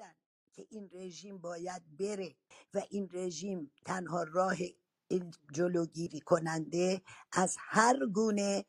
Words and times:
فهمیدن 0.00 0.14
که 0.52 0.66
این 0.70 0.90
رژیم 0.92 1.38
باید 1.38 1.82
بره 1.98 2.34
و 2.74 2.82
این 2.90 3.08
رژیم 3.12 3.70
تنها 3.84 4.22
راه 4.22 4.56
جلوگیری 5.52 6.20
کننده 6.20 7.02
از 7.32 7.56
هر 7.58 8.06
گونه 8.06 8.64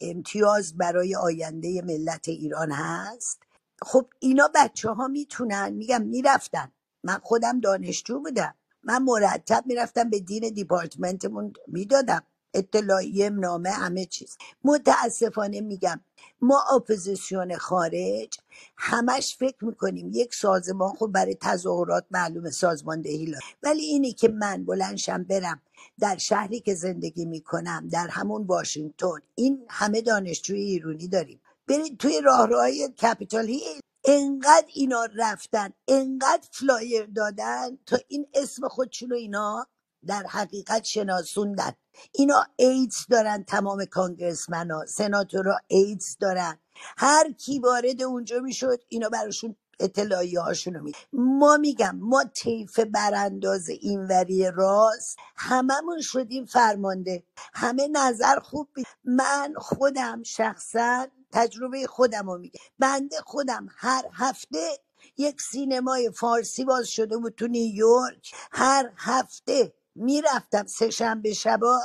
امتیاز 0.00 0.76
برای 0.76 1.16
آینده 1.16 1.82
ملت 1.82 2.28
ایران 2.28 2.72
هست. 2.72 3.42
خب 3.82 4.10
اینا 4.18 4.50
بچه 4.54 4.90
ها 4.90 5.08
می‌تونن 5.08 5.72
میگم 5.72 6.02
می‌رفتن. 6.02 6.72
من 7.04 7.18
خودم 7.22 7.60
دانشجو 7.60 8.20
بودم. 8.20 8.54
من 8.82 9.02
مرتب 9.02 9.64
می‌رفتم 9.66 10.10
به 10.10 10.20
دین 10.20 10.48
دیپارتمنتمون 10.50 11.52
می‌دادم. 11.66 12.22
اطلاعیه 12.54 13.30
نامه 13.30 13.70
همه 13.70 14.06
چیز. 14.06 14.36
متاسفانه 14.64 15.60
میگم 15.60 16.00
ما 16.40 16.62
اپوزیسیون 16.76 17.56
خارج 17.56 18.38
همش 18.76 19.36
فکر 19.38 19.64
می‌کنیم 19.64 20.10
یک 20.12 20.34
سازمان 20.34 20.92
خب 20.92 21.06
برای 21.06 21.34
تظاهرات 21.40 22.04
معلومه 22.10 22.50
سازماندهی 22.50 23.26
دهی 23.26 23.36
ولی 23.62 23.82
اینی 23.82 24.12
که 24.12 24.28
من 24.28 24.64
بلند 24.64 24.97
شم 24.97 25.22
برم 25.24 25.62
در 26.00 26.16
شهری 26.16 26.60
که 26.60 26.74
زندگی 26.74 27.24
می‌کنم 27.24 27.88
در 27.88 28.08
همون 28.08 28.42
واشنگتن 28.46 29.20
این 29.34 29.66
همه 29.68 30.00
دانشجوی 30.00 30.60
ایرانی 30.60 31.08
داریم. 31.08 31.40
برید 31.68 31.98
توی 31.98 32.20
راهروهای 32.20 32.88
Capitol 32.88 33.46
Hill. 33.46 33.80
انقدر 34.04 34.66
اینا 34.74 35.08
رفتن 35.16 35.70
انقدر 35.88 36.48
flyer 36.52 37.06
دادن 37.06 37.78
تا 37.86 37.98
این 38.08 38.26
اسم 38.34 38.68
خودشون 38.68 39.12
اینا 39.12 39.66
در 40.06 40.26
حقیقت 40.28 40.84
شناسوندن. 40.84 41.72
اینا 42.12 42.46
ایدز 42.56 43.06
دارن 43.10 43.44
تمام 43.44 43.84
کانگرسمن 43.84 44.70
ها 44.70 44.86
سناتورا 44.86 45.58
ایدز 45.68 46.16
دارن. 46.20 46.58
هر 46.98 47.32
کی 47.32 47.58
وارد 47.58 48.02
اونجا 48.02 48.40
می‌شد 48.40 48.80
اینا 48.88 49.08
براشون 49.08 49.56
اطلاعیه 49.80 50.40
هاشونو 50.40 50.82
می 50.82 50.92
ما 51.12 51.56
میگم 51.56 51.96
ما 51.96 52.24
طیف 52.24 52.80
برانداز 52.80 53.68
اینوری 53.68 54.50
راست 54.54 55.16
هممون 55.36 56.00
شدیم 56.00 56.44
فرمانده. 56.44 57.22
همه 57.54 57.88
نظر 57.88 58.38
خوب 58.38 58.68
بید. 58.74 58.86
من 59.04 59.54
خودم 59.56 60.22
شخصا 60.22 61.06
تجربه 61.32 61.86
خودم 61.86 62.30
رو 62.30 62.38
میگم. 62.38 62.60
بنده 62.78 63.16
خودم 63.26 63.66
هر 63.76 64.04
هفته 64.12 64.78
یک 65.16 65.40
سینمای 65.40 66.10
فارسی 66.10 66.64
باز 66.64 66.88
شده 66.88 67.16
بود 67.16 67.34
تو 67.34 67.46
نیویورک. 67.46 68.32
هر 68.52 68.92
هفته 68.96 69.72
می‌رفتم 69.94 70.66
سه 70.66 70.90
شنبه 70.90 71.34
شبا 71.34 71.80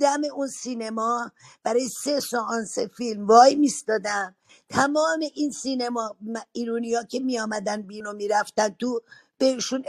دم 0.00 0.20
اون 0.34 0.46
سینما. 0.48 1.32
برای 1.64 1.88
سه 1.88 2.20
سانس 2.20 2.78
فیلم 2.78 3.26
وای 3.26 3.54
میستادم. 3.54 4.36
تمام 4.68 5.20
این 5.34 5.50
سینما 5.50 6.16
ایرونی 6.52 6.94
ها 6.94 7.02
که 7.04 7.20
می 7.20 7.38
آمدن 7.40 7.82
بین 7.82 8.06
و 8.06 8.12
می‌رفتن 8.12 8.68
تو 8.68 9.00
بهشون 9.38 9.84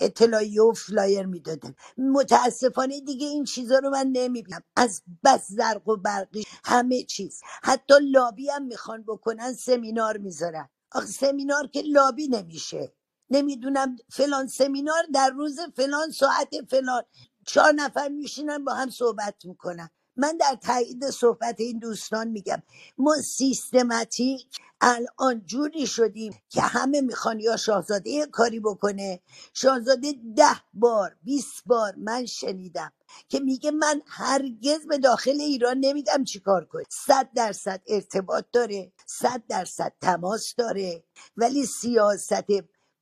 اطلاعیه 0.00 0.62
و 0.62 0.72
flyer 0.72 1.26
می‌دادن. 1.26 1.74
متاسفانه 1.98 3.00
دیگه 3.00 3.26
این 3.26 3.44
چیزا 3.44 3.78
رو 3.78 3.90
من 3.90 4.06
نمی‌بینم. 4.12 4.62
از 4.76 5.02
بس 5.24 5.46
زرق 5.48 5.88
و 5.88 5.96
برقی 5.96 6.44
همه 6.64 7.02
چیز. 7.02 7.40
حتی 7.62 7.94
لابی 8.02 8.50
هم 8.50 8.62
می‌خوان 8.64 9.02
بکنن 9.02 9.52
سمینار 9.54 10.18
می‌ذارن. 10.18 10.68
آخه 10.92 11.06
سمینار 11.06 11.66
که 11.66 11.82
لابی 11.82 12.28
نمیشه. 12.28 12.92
نمی‌دونم 13.30 13.96
فلان 14.10 14.46
سمینار 14.46 15.04
در 15.14 15.30
روز 15.30 15.60
فلان 15.76 16.10
ساعت 16.10 16.48
فلان. 16.70 17.02
چهار 17.46 17.72
نفر 17.72 18.08
میشینن 18.08 18.64
با 18.64 18.74
هم 18.74 18.90
صحبت 18.90 19.34
می‌کنن. 19.44 19.90
من 20.16 20.36
در 20.36 20.58
تایید 20.62 21.10
صحبت 21.10 21.60
این 21.60 21.78
دوستان 21.78 22.28
میگم 22.28 22.62
ما 22.98 23.14
سیستماتیک 23.16 24.46
الان 24.80 25.42
جوری 25.46 25.86
شدیم 25.86 26.34
که 26.48 26.62
همه 26.62 27.00
می‌خوان 27.00 27.40
یا 27.40 27.56
شاهزاده 27.56 28.10
یه 28.10 28.26
کاری 28.26 28.60
بکنه. 28.60 29.20
شاهزاده 29.54 30.14
ده 30.36 30.56
بار 30.74 31.16
بیست 31.22 31.62
بار 31.66 31.94
من 31.96 32.26
شنیدم 32.26 32.92
که 33.28 33.40
میگه 33.40 33.70
من 33.70 34.02
هرگز 34.06 34.86
به 34.88 34.98
داخل 34.98 35.40
ایران 35.40 35.78
نمیدم 35.78 36.24
چیکار 36.24 36.64
کنه 36.64 36.84
صد 36.90 37.28
درصد 37.34 37.82
ارتباط 37.86 38.44
داره 38.52 38.92
صد 39.06 39.42
درصد 39.48 39.92
تماس 40.00 40.54
داره. 40.56 41.04
ولی 41.36 41.66
سیاست 41.66 42.50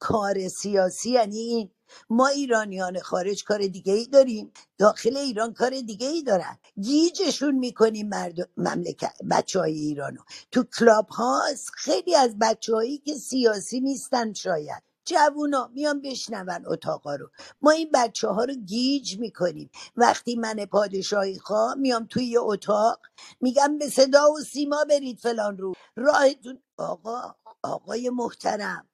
کار 0.02 0.48
سیاسی 0.48 1.10
یعنی 1.10 1.38
این 1.38 1.70
ما 2.10 2.28
ایرانیان 2.28 3.00
خارج 3.00 3.44
کار 3.44 3.66
دیگه 3.66 3.94
ای 3.94 4.06
داریم 4.06 4.52
داخل 4.78 5.16
ایران 5.16 5.54
کار 5.54 5.70
دیگه 5.70 6.08
ای 6.08 6.22
دارن. 6.22 6.58
گیجشون 6.82 7.54
می‌کنیم 7.56 8.08
مرد 8.08 8.36
مملکت 8.56 9.14
بچه 9.30 9.60
های 9.60 9.74
ایرانو. 9.74 10.20
تو 10.52 10.64
کلاب 10.78 11.08
هاست 11.08 11.70
خیلی 11.74 12.16
از 12.16 12.38
بچه 12.40 12.74
هایی 12.74 12.98
که 12.98 13.14
سیاسی 13.14 13.80
نیستن 13.80 14.32
شاید. 14.34 14.82
جوونا 15.06 15.70
میان 15.74 16.02
بشنون 16.02 16.64
اتاقا 16.66 17.16
رو. 17.16 17.30
ما 17.62 17.70
این 17.70 17.90
بچه 17.94 18.28
ها 18.28 18.44
رو 18.44 18.54
گیج 18.54 19.18
می‌کنیم. 19.18 19.70
وقتی 19.96 20.36
من 20.36 20.66
پادشاهی 20.66 21.38
خواه 21.38 21.74
میام 21.76 22.06
توی 22.10 22.26
یه 22.26 22.40
اتاق 22.40 23.00
میگم 23.40 23.78
به 23.78 23.88
صدا 23.90 24.32
و 24.32 24.40
سیما 24.40 24.84
برید 24.90 25.20
فلان 25.20 25.58
رو. 25.58 25.72
راهتون 25.96 26.58
آقا 26.78 27.34
آقای 27.64 28.10
محترم 28.10 28.86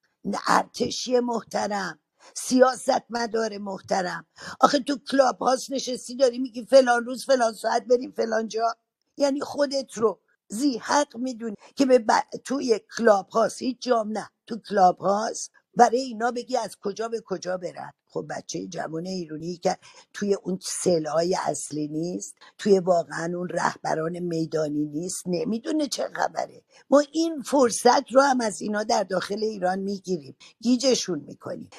ارتشی 0.48 1.20
محترم. 1.20 2.00
سیاست 2.34 3.02
مدار 3.10 3.58
محترم. 3.58 4.26
آخه 4.60 4.78
تو 4.80 4.98
Clubhouse 5.10 5.72
نشستی 5.72 6.16
داری 6.16 6.38
میگی 6.38 6.66
فلان 6.66 7.04
روز 7.04 7.26
فلان 7.26 7.52
ساعت 7.54 7.84
بریم 7.86 8.12
فلان 8.12 8.48
جا. 8.48 8.76
یعنی 9.16 9.40
خودت 9.40 9.92
رو 9.94 10.20
زی 10.48 10.78
حق 10.78 11.16
می‌دونی 11.16 11.56
که 11.76 11.86
به 11.86 11.98
ب... 11.98 12.10
توی 12.44 12.80
Clubhouse 12.98 13.62
هیچ 13.62 13.78
جام 13.82 14.12
نه. 14.12 14.30
تو 14.46 14.58
Clubhouse 14.58 15.52
برای 15.74 15.98
اینا 15.98 16.30
بگی 16.30 16.56
از 16.56 16.76
کجا 16.82 17.08
به 17.08 17.22
کجا 17.26 17.56
برن. 17.56 17.92
خب 18.08 18.26
بچه 18.30 18.66
جوان 18.66 19.06
ایرونی 19.06 19.56
که 19.56 19.78
توی 20.12 20.34
اون 20.34 20.58
cell 20.62 21.12
های 21.12 21.36
اصلی 21.46 21.88
نیست 21.88 22.34
توی 22.58 22.78
واقعا 22.78 23.32
اون 23.36 23.48
رهبران 23.48 24.18
میدانی 24.18 24.84
نیست 24.84 25.22
نمی‌دونه 25.26 25.88
چه 25.88 26.08
خبره. 26.14 26.62
ما 26.90 27.02
این 27.12 27.42
فرصت 27.42 28.12
رو 28.12 28.20
هم 28.20 28.40
از 28.40 28.62
اینا 28.62 28.82
در 28.82 29.02
داخل 29.04 29.44
ایران 29.44 29.78
می‌گیریم. 29.78 30.36
گیجشون 30.60 31.24
می‌کنیم. 31.26 31.70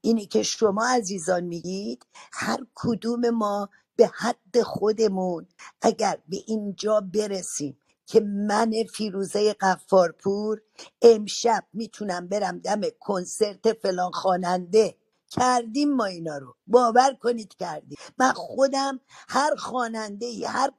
اینی 0.00 0.26
که 0.26 0.42
شما 0.42 0.86
عزیزان 0.86 1.44
میگید 1.44 2.06
هر 2.32 2.66
کدوم 2.74 3.30
ما 3.30 3.68
به 3.96 4.10
حد 4.14 4.62
خودمون 4.62 5.46
اگر 5.82 6.18
به 6.28 6.36
اینجا 6.46 7.00
برسیم 7.14 7.78
که 8.06 8.20
من 8.20 8.72
فیروزه 8.94 9.54
قفارپور 9.54 10.62
امشب 11.02 11.64
می‌تونم 11.72 12.28
برم 12.28 12.58
دم 12.58 12.80
کنسرت 13.00 13.72
فلان 13.72 14.12
خواننده. 14.12 14.96
کردیم 15.30 15.92
ما 15.94 16.04
اینا 16.04 16.38
رو. 16.38 16.56
باور 16.66 17.14
کنید 17.22 17.54
کردیم. 17.54 17.98
من 18.18 18.32
خودم 18.32 19.00
هر 19.28 19.54
خواننده 19.56 20.26
هر 20.48 20.70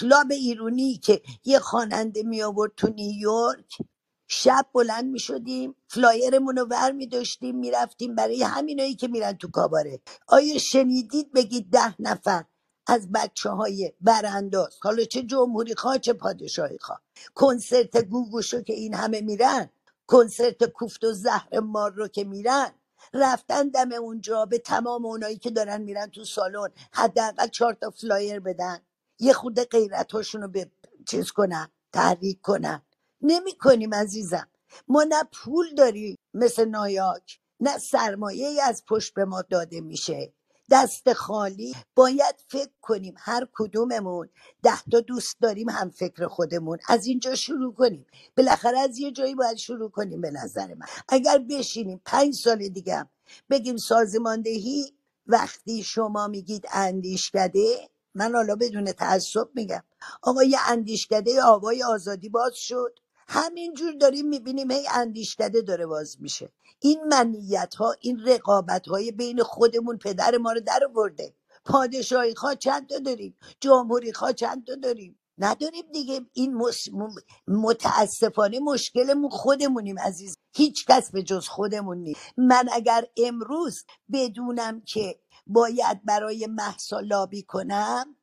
club 0.00 0.26
ایرونی 0.32 0.94
که 0.98 1.22
یه 1.44 1.58
خواننده 1.58 2.22
می 2.22 2.42
آورد 2.42 2.72
تو 2.76 2.88
نیویورک 2.88 3.78
شب 4.28 4.66
بلند 4.74 5.04
می 5.04 5.18
شدیم 5.20 5.74
flyer 5.88 6.31
مون 6.31 6.56
رو 6.56 6.66
ور 6.70 6.92
می 6.92 7.06
داشتیم 7.06 7.56
می 7.56 7.70
رفتیم 7.70 8.14
برای 8.14 8.42
همینایی 8.42 8.94
که 8.96 9.08
میرن 9.08 9.32
تو 9.32 9.48
کاباره. 9.50 10.00
آیا 10.28 10.58
شنیدید؟ 10.58 11.32
بگید 11.32 11.70
ده 11.72 12.02
نفر. 12.02 12.44
از 12.88 13.12
بچه 13.12 13.50
های 13.50 13.92
برانداز. 14.00 14.76
حالا 14.82 15.04
چه 15.04 15.22
جمهوری 15.22 15.74
خواه 15.74 15.98
چه 15.98 16.12
پادشاهی 16.12 16.78
خواه. 16.78 17.02
کنسرت 17.34 17.98
گوگوشو 18.04 18.62
که 18.62 18.72
این 18.72 18.94
همه 18.94 19.20
میرن 19.20 19.70
کنسرت 20.06 20.64
کوفت 20.64 21.04
و 21.04 21.12
زهر 21.12 21.60
مار 21.60 21.92
رو 21.92 22.08
که 22.08 22.24
میرن. 22.24 22.72
رفتن 23.14 23.68
دم 23.68 23.92
اونجا 23.92 24.46
به 24.46 24.58
تمام 24.58 25.06
اونایی 25.06 25.38
که 25.38 25.50
دارن 25.50 25.82
میرن 25.82 26.10
تو 26.10 26.24
سالن. 26.24 26.68
حداقل 26.92 27.48
چهار 27.48 27.74
تا 27.74 27.90
flyer 27.90 28.40
بدن. 28.40 28.80
یه 29.20 29.32
خود 29.32 29.60
غیرت 29.60 30.14
رو 30.14 30.48
به 30.48 30.70
چیز 31.08 31.30
کنن 31.32 31.68
تحریک 31.92 32.40
کنن. 32.40 32.82
نمی 33.22 33.52
کنیم 33.58 33.94
عزیزم. 33.94 34.48
ما 34.88 35.04
نه 35.04 35.24
پول 35.32 35.74
داریم 35.74 36.16
مثل 36.34 36.64
نایاک 36.64 37.40
نه 37.60 37.78
سرمایه 37.78 38.48
ای 38.48 38.60
از 38.60 38.84
پشت 38.88 39.14
به 39.14 39.24
ما 39.24 39.42
داده 39.42 39.80
میشه. 39.80 40.34
دست 40.70 41.12
خالی. 41.12 41.74
باید 41.96 42.36
فکر 42.48 42.70
کنیم 42.82 43.14
هر 43.18 43.48
کدوممون 43.54 44.28
ده 44.62 44.82
تا 44.92 45.00
دوست 45.00 45.36
داریم 45.42 45.70
هم 45.70 45.90
فکر 45.90 46.28
خودمون. 46.28 46.78
از 46.88 47.06
اینجا 47.06 47.34
شروع 47.34 47.74
کنیم. 47.74 48.06
بالاخره 48.36 48.78
از 48.78 48.98
یه 48.98 49.12
جایی 49.12 49.34
باید 49.34 49.56
شروع 49.58 49.90
کنیم 49.90 50.20
به 50.20 50.30
نظر 50.30 50.74
من. 50.74 50.86
اگر 51.08 51.38
بشینیم 51.38 52.02
پنج 52.06 52.34
سال 52.34 52.68
دیگه 52.68 53.06
بگیم 53.50 53.76
سازماندهی 53.76 54.94
وقتی 55.26 55.82
شما 55.82 56.28
میگید 56.28 56.66
اندیشکده 56.72 57.90
من 58.14 58.32
حالا 58.34 58.56
بدون 58.56 58.92
تعصب 58.92 59.48
میگم. 59.54 59.82
آقا 60.22 60.44
یه 60.44 60.58
اندیشکده 60.68 61.42
آوای 61.42 61.82
آزادی 61.82 62.28
باز 62.28 62.56
شد. 62.56 62.98
همینجور 63.28 63.92
داریم 63.92 64.28
می‌بینیم 64.28 64.70
هی 64.70 64.88
اندیشکده 64.94 65.62
داره 65.62 65.86
باز 65.86 66.16
میشه. 66.20 66.52
این 66.80 67.00
منیت 67.04 67.74
ها 67.74 67.94
این 68.00 68.20
رقابت 68.26 68.88
های 68.88 69.12
بین 69.12 69.42
خودمون 69.42 69.98
پدر 69.98 70.36
ما 70.36 70.52
رو 70.52 70.60
در 70.60 70.80
آورده. 70.90 71.34
پادشاهی 71.64 72.34
خواه 72.34 72.54
چند 72.54 72.88
تا 72.88 72.98
داریم؟ 72.98 73.36
جمهوری 73.60 74.12
خواه 74.12 74.32
چند 74.32 74.66
تا 74.66 74.74
داریم؟ 74.74 75.18
نداریم 75.38 75.84
دیگه. 75.92 76.20
این 76.32 76.62
متاسفانه 77.48 78.60
مشکلمون 78.60 79.30
خودمونیم 79.30 79.98
عزیز. 79.98 80.38
هیچ 80.56 80.86
کس 80.86 81.10
به 81.10 81.22
جز 81.22 81.48
خودمون 81.48 81.98
نیست. 81.98 82.20
من 82.36 82.68
اگر 82.72 83.06
امروز 83.16 83.84
بدونم 84.12 84.80
که 84.80 85.20
باید 85.46 86.04
برای 86.04 86.46
مهسا 86.46 87.00
لابی 87.00 87.42
کنم؟ 87.42 88.16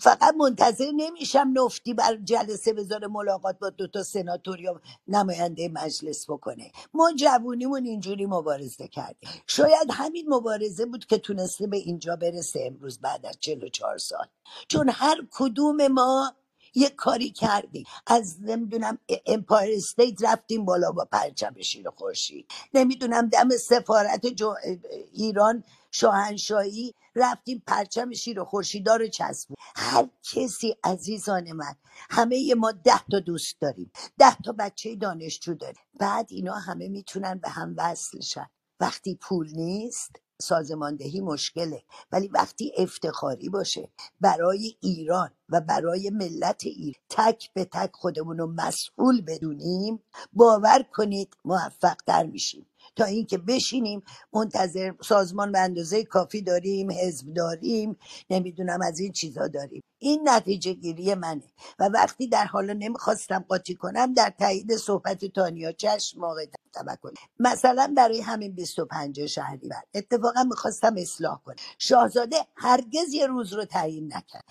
فقط 0.00 0.34
منتظر 0.34 0.92
نمیشم 0.96 1.52
NUFDI 1.54 1.94
بر 1.94 2.16
جلسه 2.16 2.72
بذاره 2.72 3.08
ملاقات 3.08 3.58
با 3.58 3.70
دوتا 3.70 4.02
سناتور 4.02 4.60
یا 4.60 4.80
نماینده 5.08 5.68
مجلس 5.68 6.30
بکنه. 6.30 6.72
ما 6.94 7.12
جوونیمون 7.18 7.84
اینجوری 7.84 8.26
مبارزه 8.26 8.88
کردیم. 8.88 9.30
شاید 9.46 9.88
همین 9.92 10.26
مبارزه 10.28 10.86
بود 10.86 11.06
که 11.06 11.18
تونسته 11.18 11.66
به 11.66 11.76
اینجا 11.76 12.16
برسه 12.16 12.60
امروز 12.66 13.00
بعد 13.00 13.26
از 13.26 13.38
44 13.40 13.98
سال. 13.98 14.26
چون 14.68 14.88
هر 14.88 15.16
کدوم 15.32 15.88
ما 15.88 16.34
یه 16.74 16.90
کاری 16.90 17.30
کردیم. 17.30 17.86
از 18.06 18.36
نمی‌دونم 18.42 18.98
Empire 19.26 19.76
State 19.76 20.24
رفتیم 20.24 20.64
بالا 20.64 20.92
با 20.92 21.08
پرچم 21.12 21.54
شیر 21.62 21.90
خورشید. 21.90 22.50
نمی‌دونم 22.74 23.28
دم 23.28 23.50
سفارت 23.50 24.26
جو 24.26 24.54
ایران 25.12 25.64
شاهنشاهی 25.90 26.94
رفتیم 27.16 27.62
پرچم 27.66 28.12
شیر 28.12 28.40
و 28.40 28.44
خورشیدا 28.44 28.96
رو 28.96 29.08
چسبون. 29.08 29.56
هر 29.76 30.08
کسی 30.22 30.76
عزیزان 30.84 31.52
من 31.52 31.74
همه 32.10 32.54
ما 32.58 32.72
ده 32.72 33.04
تا 33.12 33.20
دوست 33.20 33.60
داریم 33.60 33.92
ده 34.18 34.36
تا 34.44 34.52
بچه 34.52 34.96
دانشجو 34.96 35.54
داریم. 35.54 35.82
بعد 36.00 36.26
اینا 36.30 36.54
همه 36.54 36.88
می‌تونن 36.88 37.34
به 37.38 37.48
هم 37.50 37.74
وصل 37.78 38.20
شن. 38.20 38.46
وقتی 38.80 39.14
پول 39.14 39.50
نیست 39.54 40.10
سازماندهی 40.42 41.20
مشکله. 41.20 41.82
ولی 42.12 42.28
وقتی 42.28 42.72
افتخاری 42.78 43.48
باشه 43.48 43.90
برای 44.20 44.76
ایران 44.80 45.30
و 45.48 45.60
برای 45.60 46.10
ملت 46.10 46.66
ایران 46.66 47.02
تک 47.10 47.54
به 47.54 47.64
تک 47.64 47.90
خودمون 47.94 48.38
رو 48.38 48.46
مسئول 48.46 49.20
بدونیم 49.22 50.02
باور 50.32 50.84
کنید 50.94 51.36
موفق 51.44 51.96
در 52.06 52.26
میشیم. 52.26 52.66
تا 52.98 53.06
اینکه 53.06 53.38
بشینیم 53.38 54.02
منتظر 54.34 54.92
سازمان 55.02 55.52
به 55.52 55.60
اندازه 55.60 56.04
کافی 56.04 56.42
داریم 56.42 56.92
حزب 56.92 57.34
داریم 57.34 57.96
نمی‌دونم 58.30 58.82
از 58.82 59.00
این 59.00 59.12
چیزا 59.12 59.48
داریم. 59.48 59.82
این 60.00 60.28
نتیجه 60.30 60.74
گیری 60.74 61.14
منه. 61.14 61.44
و 61.80 61.84
وقتی 61.88 62.28
در 62.28 62.46
حالا 62.46 62.74
نمی‌خواستم 62.74 63.46
قاطی 63.48 63.76
کنم 63.76 64.14
در 64.14 64.34
تایید 64.40 64.76
صحبت 64.76 65.26
تانیا 65.26 65.72
چشم 65.72 66.20
موقع 66.20 66.46
توکل. 66.74 67.14
مثلا 67.40 67.94
برای 67.98 68.22
همین 68.22 68.54
25 68.54 69.26
شهریور. 69.26 69.82
اتفاقا 69.94 70.44
می‌خواستم 70.44 70.94
اصلاح 70.98 71.42
کنم. 71.44 71.56
شاهزاده 71.78 72.36
هرگز 72.56 73.14
یه 73.14 73.28
روز 73.28 73.54
رو 73.54 73.66
تعیین 73.66 74.12
نکرد. 74.14 74.44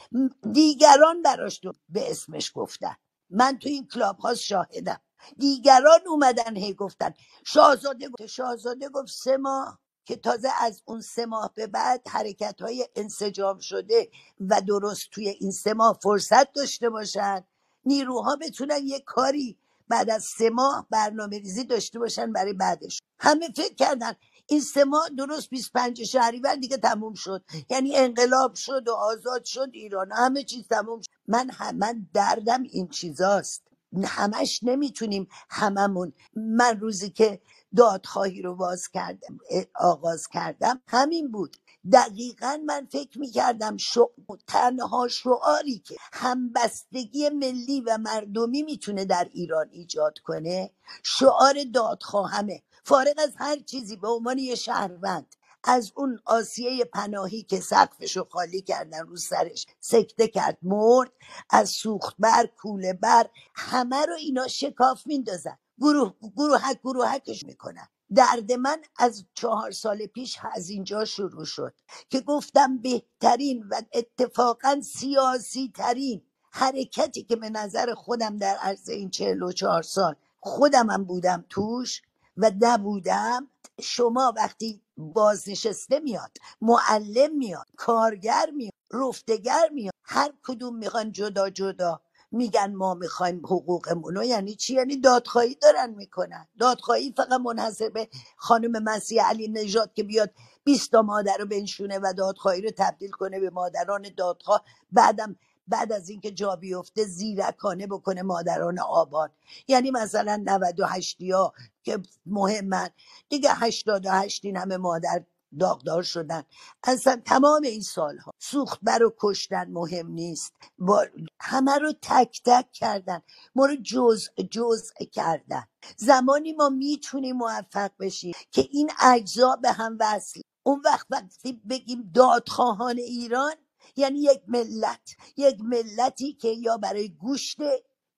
دیگران 0.53 1.23
براش 1.23 1.61
به 1.89 2.11
اسمش 2.11 2.53
گفتن. 2.55 2.95
من 3.31 3.59
تو 3.59 3.69
این 3.69 3.87
کلاب 3.87 4.19
ها 4.19 4.35
شاهدم. 4.35 5.01
دیگران 5.37 5.99
اومدن 6.07 6.57
هی 6.57 6.73
گفتن. 6.73 7.13
شاهزاده 7.45 8.09
گفت 8.09 8.25
شاهزاده 8.25 8.89
گفت 8.89 9.13
سه 9.13 9.37
ماه 9.37 9.79
که 10.05 10.15
تازه 10.15 10.49
از 10.61 10.81
اون 10.85 11.01
سه 11.01 11.25
ماه 11.25 11.51
به 11.55 11.67
بعد 11.67 12.07
حرکت 12.07 12.61
های 12.61 12.87
انسجام 12.95 13.59
شده 13.59 14.09
و 14.39 14.61
درست 14.67 15.09
توی 15.11 15.29
این 15.29 15.51
سه 15.51 15.73
ماه 15.73 15.99
فرصت 16.03 16.53
داشته 16.53 16.89
باشن. 16.89 17.43
نیروها 17.85 18.35
بتونن 18.35 18.79
یه 18.83 18.99
کاری 18.99 19.57
بعد 19.89 20.09
از 20.09 20.23
سه 20.23 20.49
ماه 20.49 20.87
برنامه 20.89 21.39
ریزی 21.39 21.63
داشته 21.63 21.99
باشن 21.99 22.33
برای 22.33 22.53
بعدش. 22.53 22.99
همه 23.19 23.49
فکر 23.55 23.75
کردن 23.75 24.13
این 24.47 24.61
سه 24.61 24.83
ماه 24.83 25.09
درست 25.17 25.49
25 25.49 26.03
شهریور 26.03 26.55
دیگه 26.55 26.77
تموم 26.77 27.13
شد. 27.13 27.43
یعنی 27.69 27.95
انقلاب 27.95 28.55
شد 28.55 28.87
و 28.87 28.93
آزاد 28.93 29.43
شد 29.45 29.69
ایران. 29.73 30.11
همه 30.11 30.43
چیز 30.43 30.67
تموم 30.67 31.01
شد. 31.01 31.07
من 31.27 31.49
هم 31.49 31.75
من 31.75 32.07
دردم 32.13 32.63
این 32.63 32.87
چیزاست. 32.87 33.63
همش 34.05 34.59
نمی‌تونیم 34.63 35.27
هممون 35.49 36.13
من 36.35 36.79
روزی 36.79 37.09
که 37.09 37.41
دادخواهی 37.77 38.41
رو 38.41 38.55
باز 38.55 38.87
کردم 38.87 39.39
آغاز 39.75 40.27
کردم 40.27 40.81
همین 40.87 41.31
بود. 41.31 41.57
دقیقا 41.93 42.59
من 42.65 42.87
فکر 42.91 43.19
می‌کردم 43.19 43.77
شع... 43.77 44.05
تنها 44.47 45.07
شعاری 45.07 45.79
که 45.79 45.95
همبستگی 46.13 47.29
ملی 47.29 47.81
و 47.81 47.97
مردمی 47.97 48.63
می‌تونه 48.63 49.05
در 49.05 49.29
ایران 49.33 49.69
ایجاد 49.71 50.19
کنه 50.19 50.71
شعار 51.03 51.55
دادخواهمه. 51.73 52.63
فارغ 52.83 53.15
از 53.17 53.33
هر 53.37 53.59
چیزی 53.59 53.97
به 53.97 54.07
عنوان 54.07 54.37
یه 54.37 54.55
شهروند. 54.55 55.35
از 55.63 55.91
اون 55.95 56.19
آسیه 56.25 56.85
پناهی 56.85 57.43
که 57.43 57.59
سقفش 57.59 58.17
رو 58.17 58.27
خالی 58.31 58.61
کردن 58.61 59.07
رو 59.07 59.17
سرش 59.17 59.65
سکته 59.79 60.27
کرد 60.27 60.57
مرد 60.61 61.11
از 61.49 61.69
سوخت 61.69 62.15
بر 62.19 62.45
کوله 62.45 62.93
بر 62.93 63.29
همه 63.55 64.05
رو 64.05 64.13
اینا 64.13 64.47
شکاف 64.47 65.07
میندازن. 65.07 65.57
گروه 65.79 66.13
گروهک 66.37 66.79
گروهکش 66.83 67.43
می‌کنن. 67.45 67.87
درد 68.15 68.51
من 68.51 68.81
از 68.97 69.25
چهار 69.33 69.71
سال 69.71 70.05
پیش 70.05 70.37
از 70.53 70.69
اینجا 70.69 71.05
شروع 71.05 71.45
شد 71.45 71.73
که 72.09 72.21
گفتم 72.21 72.77
بهترین 72.77 73.63
و 73.69 73.81
اتفاقا 73.93 74.81
سیاسی 74.81 75.71
ترین 75.75 76.21
حرکتی 76.51 77.23
که 77.23 77.35
به 77.35 77.49
نظر 77.49 77.93
خودم 77.93 78.37
در 78.37 78.55
عرض 78.55 78.89
این 78.89 79.09
چهل 79.09 79.43
و 79.43 79.51
چهار 79.51 79.83
سال 79.83 80.15
خودم 80.39 80.89
هم 80.89 81.03
بودم 81.03 81.45
توش 81.49 82.01
و 82.37 82.51
نبودم 82.61 83.47
شما 83.81 84.33
وقتی 84.37 84.81
بازنشسته 84.97 85.99
میاد 85.99 86.31
معلم 86.61 87.37
میاد 87.37 87.65
کارگر 87.77 88.49
میاد 88.55 88.73
رفتگر 88.93 89.69
میاد 89.73 89.93
هر 90.03 90.33
کدوم 90.43 90.75
می‌خوان 90.75 91.11
جدا 91.11 91.49
جدا 91.49 92.01
میگن 92.31 92.73
ما 92.75 92.93
می‌خوایم 92.93 93.45
حقوقمون 93.45 94.15
رو. 94.15 94.23
یعنی 94.23 94.55
چی؟ 94.55 94.73
یعنی 94.73 94.97
دادخواهی 94.97 95.55
دارن 95.55 95.89
می‌کنن. 95.89 96.47
دادخواهی 96.59 97.13
فقط 97.17 97.31
منحصر 97.31 97.89
به 97.89 98.07
خانم 98.37 98.83
مسیح 98.83 99.29
علی 99.29 99.47
نژاد 99.47 99.93
که 99.93 100.03
بیاد 100.03 100.31
20 100.63 100.91
تا 100.91 101.01
مادر 101.01 101.37
رو 101.37 101.45
بنشونه 101.45 101.99
و 101.99 102.13
دادخواهی 102.17 102.61
رو 102.61 102.71
تبدیل 102.77 103.11
کنه 103.11 103.39
به 103.39 103.49
مادران 103.49 104.05
دادخواه. 104.17 104.63
بعدم 104.91 105.35
بعد 105.67 105.91
از 105.91 106.09
اینکه 106.09 106.31
جا 106.31 106.55
بیفته 106.55 107.05
زیرکانه 107.05 107.87
بکنه 107.87 108.21
مادران 108.21 108.79
آباد. 108.79 109.31
یعنی 109.67 109.91
مثلا 109.91 110.43
98 110.45 111.21
ها 111.33 111.53
که 111.83 111.99
مهمن. 112.25 112.89
دیگه 113.29 113.51
88 113.53 114.45
این 114.45 114.57
همه 114.57 114.77
مادر 114.77 115.23
داغدار 115.59 116.03
شدن. 116.03 116.43
اصلا 116.83 117.21
تمام 117.25 117.63
این 117.63 117.81
سالها 117.81 118.31
سوخت 118.39 118.79
بر 118.83 119.03
و 119.03 119.15
کشتن 119.19 119.71
مهم 119.71 120.07
نیست. 120.11 120.53
با 120.79 121.05
همه 121.41 121.77
رو 121.77 121.93
تک 122.01 122.41
تک 122.45 122.71
کردن. 122.73 123.21
ما 123.55 123.65
رو 123.65 123.75
جزء 123.75 124.29
جزء 124.51 124.93
کردن. 125.11 125.63
زمانی 125.97 126.53
ما 126.53 126.69
می‌تونیم 126.69 127.37
موفق 127.37 127.91
بشیم 127.99 128.33
که 128.51 128.67
این 128.71 128.91
اجزا 129.01 129.55
به 129.61 129.71
هم 129.71 129.97
وصل. 129.99 130.41
اون 130.63 130.81
وقت 130.85 131.07
وقتی 131.09 131.53
بگیم 131.69 132.11
دادخواهان 132.15 132.97
ایران 132.97 133.53
یعنی 133.95 134.19
یک 134.19 134.41
ملت 134.47 135.15
یک 135.37 135.61
ملتی 135.61 136.33
که 136.33 136.47
یا 136.47 136.77
برای 136.77 137.09
گوشت 137.09 137.57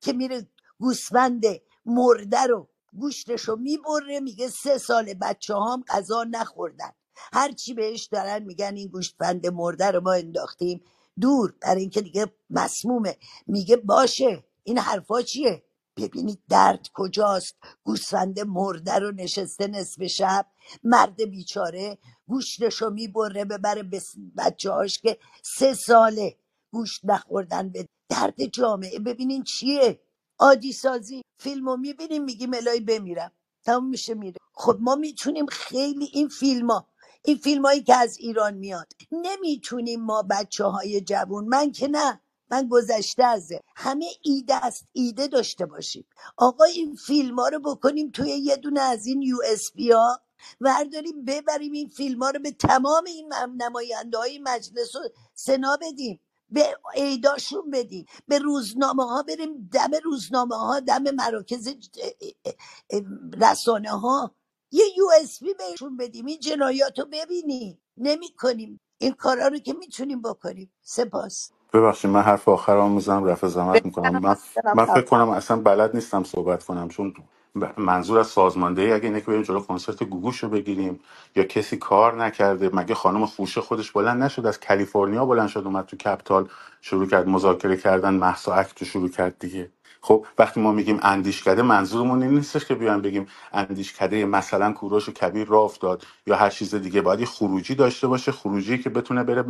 که 0.01 0.13
میره 0.13 0.47
گوسفند 0.79 1.43
مرده 1.85 2.43
رو 2.43 2.67
گوشتش 2.93 3.41
رو 3.41 3.55
می‌بره 3.55 4.19
میگه 4.19 4.49
سه 4.49 4.77
سال 4.77 5.13
بچه 5.13 5.55
هم 5.55 5.83
غذا 5.87 6.23
نخوردن. 6.23 6.91
هرچی 7.33 7.73
بهش 7.73 8.05
دارن 8.05 8.43
میگن 8.43 8.75
این 8.75 8.87
گوشتفند 8.87 9.47
مرده 9.47 9.91
رو 9.91 10.01
ما 10.01 10.11
انداختیم 10.13 10.81
دور. 11.19 11.53
برای 11.61 11.81
اینکه 11.81 12.01
دیگه 12.01 12.25
مسمومه. 12.49 13.17
میگه 13.47 13.77
باشه. 13.77 14.43
این 14.63 14.77
حرفا 14.77 15.21
چیه؟ 15.21 15.63
ببینید 15.99 16.39
درد 16.49 16.87
کجاست. 16.93 17.55
گوسفند 17.83 18.39
مرده 18.39 18.99
رو 18.99 19.11
نشسته 19.11 19.67
نصف 19.67 20.03
شب. 20.03 20.45
مرد 20.83 21.21
بیچاره 21.21 21.97
گوشتش 22.27 22.81
رو 22.81 22.89
می‌بره 22.89 23.45
ببره 23.45 23.83
به 23.83 24.01
بچه 24.37 24.71
هاش 24.71 24.99
که 24.99 25.17
سه 25.43 25.73
ساله 25.73 26.35
گوشت 26.71 27.01
نخوردن 27.03 27.69
به 27.69 27.87
درد 28.09 28.45
جامعه. 28.45 28.99
ببینین 28.99 29.43
چیه؟ 29.43 29.99
عادی 30.39 30.73
سازی 30.73 31.21
فیلمو 31.39 31.77
می‌بینیم 31.77 32.23
میگیم 32.23 32.53
الهی 32.53 32.79
بمیرم. 32.79 33.31
تموم 33.65 33.89
میشه 33.89 34.13
میره. 34.13 34.37
خب 34.53 34.77
ما 34.79 34.95
می‌تونیم 34.95 35.45
خیلی 35.45 36.09
این 36.13 36.27
فیلم 36.27 36.71
ها 36.71 36.87
این 37.25 37.37
فیلم 37.37 37.65
هایی 37.65 37.83
که 37.83 37.95
از 37.95 38.17
ایران 38.17 38.53
میاد 38.53 38.87
نمی‌تونیم 39.11 40.01
ما 40.01 40.23
بچه 40.29 40.65
های 40.65 41.01
جوون. 41.01 41.45
من 41.45 41.71
که 41.71 41.87
نه. 41.87 42.21
من 42.51 42.67
گذشته 42.67 43.23
ازه. 43.23 43.61
همه 43.75 44.05
ایده 44.21 44.55
است 44.55 44.85
ایده 44.91 45.27
داشته 45.27 45.65
باشیم. 45.65 46.05
آقا 46.37 46.63
این 46.63 46.95
فیلم 46.95 47.39
ها 47.39 47.47
رو 47.47 47.59
بکنیم 47.59 48.11
توی 48.11 48.29
یه 48.29 48.55
دونه 48.55 48.81
از 48.81 49.05
این 49.05 49.21
یو 49.21 49.37
اس 49.45 49.71
بی 49.71 49.91
ها. 49.91 50.21
ورداریم 50.61 51.25
ببریم 51.25 51.71
این 51.71 51.89
فیلم 51.89 52.23
ها 52.23 52.29
رو 52.29 52.39
به 52.39 52.51
تمام 52.51 53.03
این 53.05 53.33
نماینده 53.57 54.17
های 54.17 54.39
مجلس 54.43 54.95
و 54.95 54.99
سنا 55.33 55.77
بدیم. 55.81 56.19
به 56.49 56.77
ایداشون 56.95 57.71
بدیم. 57.71 58.05
به 58.27 58.39
روزنامه 58.39 59.03
ها 59.03 59.23
بریم. 59.23 59.69
دم 59.73 59.91
روزنامه 60.03 60.55
ها 60.55 60.79
دم 60.79 61.03
مراکز 61.11 61.69
رسانه 63.41 63.91
ها 63.91 64.35
یه 64.71 64.85
یو 64.97 65.05
اس 65.21 65.43
بی 65.43 65.53
بهشون 65.53 65.97
بدیم. 65.97 66.25
این 66.25 66.39
جنایات 66.39 66.99
رو 66.99 67.05
ببینیم. 67.05 67.81
نمی 67.97 68.29
کنیم 68.33 68.79
این 68.97 69.13
کارا 69.13 69.47
رو 69.47 69.59
که 69.59 69.73
می‌تونیم 69.73 70.21
بکنیم. 70.21 70.71
سپاس. 70.81 71.51
ببخشید 71.73 72.11
من 72.11 72.21
حرف 72.21 72.49
آخرام 72.49 72.91
می‌زنم 72.91 73.25
رفع 73.25 73.47
زحمت 73.47 73.85
می‌کنم. 73.85 74.17
من 74.17 74.35
من 74.73 74.85
فکر. 74.85 75.01
کنم 75.05 75.29
اصلا 75.29 75.57
بلد 75.61 75.95
نیستم 75.95 76.23
صحبت 76.23 76.63
کنم 76.63 76.89
چون 76.89 77.13
منظور 77.77 78.19
از 78.19 78.27
سازماندهی 78.27 78.93
اگه 78.93 79.05
اینه 79.05 79.21
که 79.21 79.27
بریم 79.27 79.41
جلو 79.41 79.59
کنسرت 79.59 80.03
گوگوش 80.03 80.43
رو 80.43 80.49
بگیریم 80.49 80.99
یا 81.35 81.43
کسی 81.43 81.77
کار 81.77 82.15
نکرده 82.25 82.69
مگه 82.73 82.95
خانم 82.95 83.25
خوشه 83.25 83.61
خودش 83.61 83.91
بلند 83.91 84.23
نشد 84.23 84.45
از 84.45 84.59
کالیفرنیا 84.59 85.25
بلند 85.25 85.49
شد 85.49 85.63
اومد 85.65 85.85
تو 85.85 85.97
Capitol 85.97 86.49
شروع 86.81 87.07
کرد 87.07 87.29
مذاکره 87.29 87.77
کردن 87.77 88.13
مهسا 88.13 88.53
Act 88.53 88.81
رو 88.81 88.87
شروع 88.87 89.09
کرد 89.09 89.35
دیگه. 89.39 89.71
خب 90.01 90.25
وقتی 90.39 90.61
ما 90.61 90.71
میگیم 90.71 90.99
اندیشکده 91.03 91.61
منظورمون 91.61 92.23
این 92.23 92.31
نیستش 92.35 92.65
که 92.65 92.75
بیان 92.75 93.01
بگیم 93.01 93.27
اندیشکده 93.53 94.25
مثلا 94.25 94.73
کوروش 94.73 95.13
کبیر 95.13 95.47
راه 95.47 95.63
افتاد 95.63 96.03
یا 96.27 96.35
هر 96.35 96.49
چیز 96.49 96.75
دیگه. 96.75 97.01
باید 97.01 97.21
یه 97.21 97.27
خروجی 97.27 97.75
داشته 97.75 98.07
باشه 98.07 98.31
خروجی 98.33 98.77
که 98.79 98.91
بتونه 98.91 99.23
بره 99.23 99.45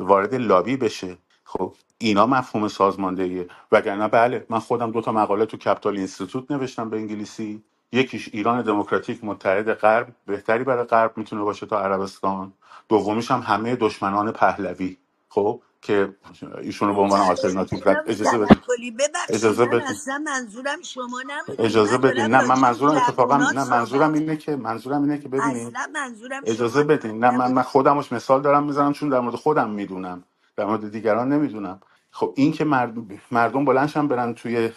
وارد 0.00 0.34
لابی 0.34 0.76
بشه. 0.76 1.18
خب 1.50 1.74
اینا 1.98 2.26
مفهوم 2.26 2.68
سازماندهیه 2.68 3.48
وگرنه 3.72 4.08
بله 4.08 4.46
من 4.50 4.60
خودم 4.60 4.92
دو 4.92 5.02
تا 5.02 5.12
مقاله 5.12 5.46
تو 5.46 5.58
Capitol 5.58 5.98
Institute 5.98 6.52
نوشتم 6.52 6.90
به 6.90 6.98
انگلیسی. 6.98 7.64
یکیش 7.92 8.30
ایران 8.34 8.62
دموکراتیک 8.62 9.24
متحد 9.24 9.74
غرب. 9.74 10.08
بهتری 10.26 10.64
برای 10.64 10.84
غرب 10.84 11.18
می‌تونه 11.18 11.42
باشه 11.42 11.66
تا 11.66 11.82
عربستان. 11.82 12.54
دومیش 12.90 13.32
هم 13.32 13.40
همه 13.40 13.76
دشمنان 13.76 14.32
پهلوی. 14.32 14.98
خب 15.30 15.62
که 15.82 16.16
ایشونو 16.62 16.94
به 16.94 17.02
عنوان 17.02 17.22
آلترناتیو 17.22 17.80
رد 17.86 18.02
اجازه 18.06 18.38
بدید 18.38 18.64
ببخشید. 18.98 19.36
اجازه 19.36 19.66
من 19.66 19.80
بدید 19.80 19.82
اصلا 19.90 20.18
منظورم 20.18 20.82
شما 20.82 21.22
نبودید 21.28 21.60
اجازه 21.66 21.98
من 21.98 21.98
بدین. 21.98 22.28
دارم 22.28 22.36
نه 22.36 22.42
من 22.42 22.56
راجع 22.56 22.56
به 22.56 22.60
منظورم 22.60 22.96
اتفاقا 22.96 23.38
جوونا 23.38 23.52
نه 23.52 23.64
منظورم 23.64 24.12
صحبت 24.12 24.14
اینه 24.14 24.36
که 24.38 24.56
منظورم 24.56 25.02
اینه 25.02 25.18
که 25.18 25.28
ببینید 25.30 25.76
اصلا 25.76 25.88
منظورم 25.94 26.42
اجازه 26.46 26.84
بدین. 26.84 27.24
نه 27.24 27.30
من, 27.30 27.52
من 27.52 27.62
خودمش 27.62 28.12
مثال 28.12 28.42
دارم 28.42 28.64
می‌زنم 28.64 28.92
چون 28.92 29.08
در 29.08 29.20
مورد 29.20 29.36
خودم 29.36 29.70
می‌دونم. 29.70 30.24
در 30.60 30.66
مورد 30.66 30.92
دیگران 30.92 31.32
نمی‌دونم. 31.32 31.80
خب 32.10 32.34
این 32.36 32.52
که 32.52 32.64
مردم, 32.64 33.08
مردم 33.30 33.64
بلنشن 33.64 34.08
برن 34.08 34.34
توی 34.34 34.70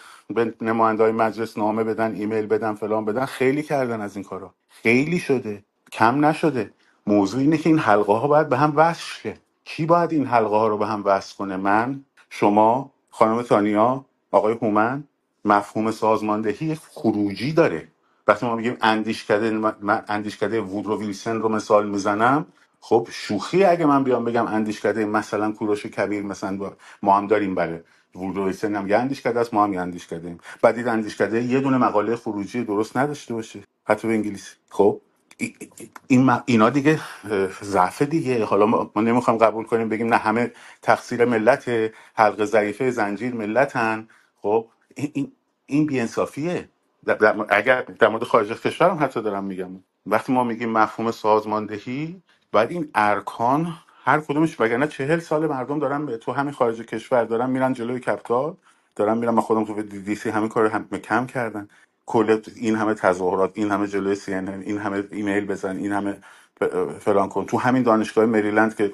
نماینده 0.62 1.04
های 1.04 1.12
مجلس 1.12 1.58
نامه 1.58 1.84
بدن 1.84 2.16
ایمیل 2.16 2.48
بدن 2.48 2.75
فلان 2.75 3.06
بدن 3.06 3.25
خیلی 3.25 3.63
کردن 3.63 4.02
از 4.02 4.16
این 4.18 4.25
کارا. 4.25 4.54
خیلی 4.70 5.20
شده. 5.20 5.66
کم 5.92 6.25
نشده. 6.25 6.72
موضوع 7.08 7.42
اینه 7.42 7.58
که 7.58 7.70
این 7.70 7.80
حلقه 7.80 8.13
ها 8.13 8.28
باید 8.28 8.50
به 8.50 8.58
هم 8.58 8.74
وصل 8.75 9.04
شه. 9.04 9.38
کی 9.66 9.86
باید 9.86 10.12
این 10.13 10.25
حلقه 10.25 10.56
ها 10.58 10.68
رو 10.68 10.78
به 10.78 10.88
هم 10.88 11.04
وصل 11.06 11.38
کنه؟ 11.38 11.58
من 11.58 12.06
شما 12.30 12.92
خانم 13.10 13.42
تانیا 13.42 14.06
آقای 14.32 14.54
هومن. 14.62 15.04
مفهوم 15.46 15.92
سازماندهی 15.92 16.75
خروجی 16.75 17.54
داره. 17.54 17.88
وقتی 18.28 18.46
ما 18.46 18.56
میگیم 18.56 18.78
اندیشکده 18.82 19.52
من 19.82 20.04
اندیشکده 20.08 20.62
وودرو 20.62 21.00
ویلسن 21.00 21.38
رو 21.42 21.50
مثال 21.50 21.90
می‌زنم 21.90 22.46
خب 22.84 23.10
شوخی 23.12 23.66
اگه 23.66 23.88
من 23.88 24.06
بیام 24.06 24.25
بگم 24.25 24.48
اندیشکده 24.48 25.06
مثلا 25.06 25.54
کوروش 25.54 25.88
کبیر 25.88 26.24
مثلا 26.24 26.72
ما 27.04 27.18
هم 27.18 27.28
داریم 27.28 27.56
بله 27.56 27.86
وودرو 28.16 28.46
ویلسن 28.46 28.75
هم 28.78 28.90
یه 28.90 28.98
اندیشکده 28.98 29.42
است 29.42 29.56
ما 29.56 29.66
هم 29.66 29.74
یه 29.74 29.82
اندیشکده 29.82 30.28
ایم. 30.30 30.40
بعد 30.63 30.78
این 30.78 30.90
اندیشکده 30.90 31.44
یه 31.44 31.62
دونه 31.62 31.78
مقاله 31.78 32.18
خروجی 32.18 32.66
درست 32.66 32.98
نداشته 32.98 33.36
باشه. 33.36 33.62
حتی 33.88 34.10
به 34.10 34.16
انگلیسی 34.16 34.58
خب 34.72 35.02
ای- 35.40 35.56
ای- 35.60 35.90
این 36.08 36.32
اینا 36.48 36.72
دیگه 36.72 37.02
ضعف 37.63 38.04
دیگه. 38.04 38.46
حالا 38.46 38.68
ما, 38.68 38.92
نمی‌خوام 38.98 39.38
قبول 39.38 39.66
کنیم 39.66 39.90
بگیم 39.90 40.08
نه 40.08 40.18
همه 40.18 40.54
تقصیر 40.84 41.25
ملت 41.25 41.72
حلقه 42.16 42.46
ضعیفه 42.46 42.92
زنجیر 42.92 43.36
ملتن. 43.36 44.10
خب 44.44 44.68
این 44.98 45.12
این, 45.16 45.34
بیانصافیه. 45.88 46.70
در- 47.06 47.46
اگر 47.50 47.82
در 47.82 48.10
مورد 48.10 48.24
خارج 48.25 48.52
از 48.54 48.62
کشورم 48.62 49.00
حتی 49.04 49.24
دارم 49.24 49.46
میگم. 49.46 49.72
وقتی 50.08 50.34
ما 50.34 50.46
میگیم 50.46 50.70
مفهوم 50.72 51.12
سازماندهی 51.12 52.24
باید 52.53 52.72
این 52.72 52.89
ارکان 52.95 53.74
هر 54.05 54.22
کدومش 54.22 54.62
وگرنه 54.62 54.88
چهل 54.88 55.19
سال 55.19 55.48
مردم 55.48 55.79
دارن 55.79 56.07
به 56.07 56.17
تو 56.17 56.33
همین 56.33 56.53
خارج 56.53 56.83
کشور 56.83 57.25
دارن 57.25 57.51
میرن 57.51 57.74
جلوی 57.74 58.01
کپتال 58.01 58.55
دارن 58.98 59.19
میرن 59.19 59.36
من 59.36 59.41
خودم 59.41 59.65
تو 59.65 59.83
دی 59.83 60.00
دی 60.01 60.15
سی 60.15 60.31
همین 60.31 60.50
کار 60.50 60.67
هم 60.67 60.86
کم 61.03 61.27
کردن. 61.27 61.69
کل 62.07 62.41
این 62.57 62.77
همه 62.77 62.95
تظاهرات 62.95 63.51
این 63.55 63.72
همه 63.72 63.88
جلوی 63.88 64.15
سی 64.15 64.36
این 64.36 64.79
همه 64.79 65.05
ایمیل 65.12 65.48
بزن 65.48 65.77
این 65.77 65.93
همه 65.93 66.17
فلان 67.00 67.29
کن. 67.29 67.45
تو 67.45 67.60
همین 67.60 67.83
دانشگاه 67.83 68.25
مریلند 68.27 68.77
که 68.77 68.93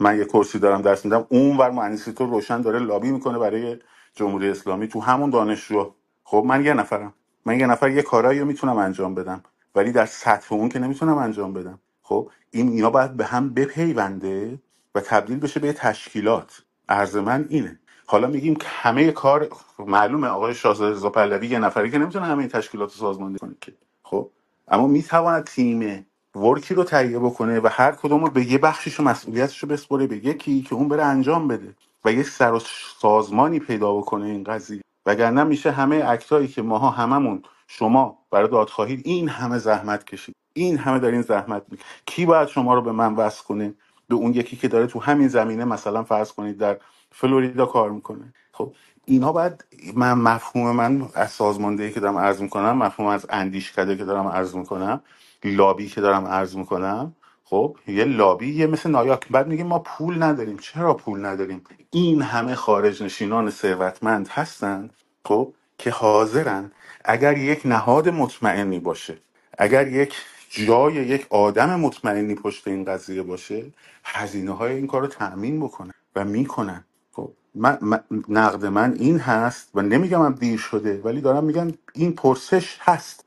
من 0.00 0.18
یه 0.18 0.26
کرسی 0.26 0.60
دارم 0.60 0.82
درس 0.82 1.06
میدم 1.06 1.26
اون 1.30 1.58
ور 1.58 1.72
مهندسی 1.72 2.12
تو 2.12 2.26
روشن 2.26 2.62
داره 2.62 2.80
لابی 2.80 3.12
می‌کنه 3.12 3.38
برای 3.40 3.78
جمهوری 4.16 4.50
اسلامی. 4.50 4.88
تو 4.88 5.00
همون 5.00 5.30
دانشجو 5.30 5.92
خب 6.24 6.44
من 6.48 6.66
یه 6.66 6.74
نفرم. 6.74 7.14
من 7.46 7.60
یه 7.60 7.68
نفر 7.68 7.90
یه 7.90 8.02
کارایی 8.02 8.44
می‌تونم 8.44 8.78
انجام 8.78 9.16
بدم 9.16 9.44
ولی 9.76 9.92
در 9.92 10.06
سطح 10.06 10.54
اون 10.54 10.70
که 10.70 10.80
نمی‌تونم 10.80 11.18
انجام 11.18 11.54
بدم. 11.54 11.80
خب 12.04 12.30
این 12.50 12.68
اینا 12.68 12.90
باید 12.90 13.16
به 13.16 13.24
هم 13.24 13.54
بپیونده 13.54 14.58
و 14.94 15.00
تبدیل 15.00 15.38
بشه 15.38 15.60
به 15.60 15.72
تشکیلات. 15.72 16.62
عرض 16.88 17.16
من 17.16 17.46
اینه. 17.48 17.78
حالا 18.06 18.26
میگیم 18.26 18.56
که 18.56 18.66
همه 18.68 19.10
کار 19.12 19.48
معلومه 19.78 20.28
آقای 20.28 20.54
شاهزاده 20.54 20.92
رضا 20.92 21.10
پهلوی 21.10 21.46
یه 21.46 21.58
نفری 21.58 21.90
که 21.90 21.98
نمی‌تونه 21.98 22.26
همه 22.26 22.38
این 22.38 22.48
تشکیلات 22.48 22.92
رو 22.92 22.98
سازماندهی 22.98 23.38
کنه 23.38 23.54
که. 23.60 23.72
خب 24.02 24.30
اما 24.68 24.86
می‌تواند 24.86 25.44
تیم 25.44 26.06
ورکی 26.34 26.74
رو 26.74 26.84
تهیه 26.84 27.18
بکنه 27.18 27.60
و 27.60 27.68
هر 27.72 27.92
کدوم 27.92 28.24
رو 28.24 28.30
به 28.30 28.52
یه 28.52 28.58
بخشش 28.58 29.00
و 29.00 29.02
مسئولیتش 29.02 29.58
رو 29.58 29.68
بسپره 29.68 30.06
به 30.06 30.16
یکی 30.16 30.62
که 30.62 30.74
اون 30.74 30.88
بره 30.88 31.04
انجام 31.04 31.48
بده 31.48 31.74
و 32.04 32.12
یه 32.12 32.22
سر 32.22 32.52
و 32.52 32.60
سازمانی 32.98 33.58
پیدا 33.60 33.94
بکنه 33.94 34.24
این 34.24 34.44
قضیه. 34.44 34.80
وگرنه 35.06 35.44
میشه 35.44 35.70
همه 35.70 36.02
اکتایی 36.06 36.48
که 36.48 36.62
ماها 36.62 36.90
هممون 36.90 37.42
شما 37.68 38.18
برای 38.30 38.48
دادخواهی 38.48 39.02
این 39.04 39.28
همه 39.28 39.58
زحمت 39.58 40.04
کشید. 40.04 40.34
این 40.54 40.78
همه 40.78 40.98
دارین 40.98 41.22
زحمت 41.22 41.62
می‌کشید 41.70 41.88
کی 42.06 42.26
باید 42.26 42.48
شما 42.48 42.74
رو 42.74 42.82
به 42.82 42.92
من 42.92 43.14
وصل 43.14 43.44
کنه؟ 43.44 43.74
به 44.08 44.14
اون 44.14 44.34
یکی 44.34 44.56
که 44.56 44.68
داره 44.68 44.86
تو 44.86 45.00
همین 45.00 45.28
زمینه 45.28 45.64
مثلا 45.64 46.04
فرض 46.04 46.32
کنید 46.32 46.58
در 46.58 46.78
فلوریدا 47.12 47.66
کار 47.66 47.90
می‌کنه. 47.90 48.34
خب 48.52 48.72
اینا 49.04 49.32
باید 49.32 49.64
من 49.94 50.12
مفهوم 50.12 50.76
من 50.76 51.08
از 51.14 51.30
سازماندهی 51.30 51.92
که 51.92 52.00
دارم 52.00 52.18
عرض 52.18 52.42
می‌کنم 52.42 52.78
مفهوم 52.78 53.08
از 53.08 53.26
اندیشکده 53.30 53.96
که 53.96 54.04
دارم 54.04 54.28
عرض 54.28 54.56
می‌کنم 54.56 55.02
لابی 55.44 55.88
که 55.88 56.00
دارم 56.00 56.26
عرض 56.26 56.56
می‌کنم 56.56 57.16
خب 57.44 57.76
یه 57.86 58.04
لابی 58.04 58.54
یه 58.54 58.66
مثل 58.66 58.90
نایاک. 58.90 59.28
بعد 59.28 59.46
میگیم 59.48 59.66
ما 59.66 59.78
پول 59.78 60.22
نداریم. 60.22 60.58
چرا 60.58 60.94
پول 60.94 61.26
نداریم؟ 61.26 61.64
این 61.90 62.22
همه 62.22 62.54
خارج 62.54 63.02
نشینان 63.02 63.50
ثروتمند 63.50 64.28
هستن 64.28 64.90
خب 65.26 65.54
که 65.78 65.90
حاضرن 65.90 66.72
اگر 67.04 67.38
یک 67.38 67.62
نهاد 67.66 68.10
مطمئنی 68.10 68.80
باشه 68.80 69.18
اگر 69.58 69.88
یک 69.88 70.14
جای 70.50 70.94
یک 70.94 71.28
آدم 71.30 71.80
مطمئنی 71.80 72.36
پشت 72.36 72.68
این 72.68 72.84
قضیه 72.84 73.22
باشه 73.22 73.64
هزینه 74.04 74.52
های 74.52 74.74
این 74.74 74.88
کار 74.88 75.02
رو 75.02 75.08
تأمین 75.08 75.60
بکنن 75.60 75.92
و 76.16 76.24
می‌کنن. 76.26 76.84
خب 77.12 77.32
من, 77.54 77.78
من- 77.82 78.04
نقد 78.30 78.66
من 78.66 78.94
این 78.98 79.18
هست 79.18 79.70
و 79.74 79.82
نمیگم 79.82 80.22
هم 80.22 80.32
دیر 80.34 80.58
شده 80.58 81.02
ولی 81.04 81.22
دارم 81.22 81.44
میگم 81.44 81.68
این 81.94 82.12
پرسش 82.12 82.78
هست. 82.80 83.24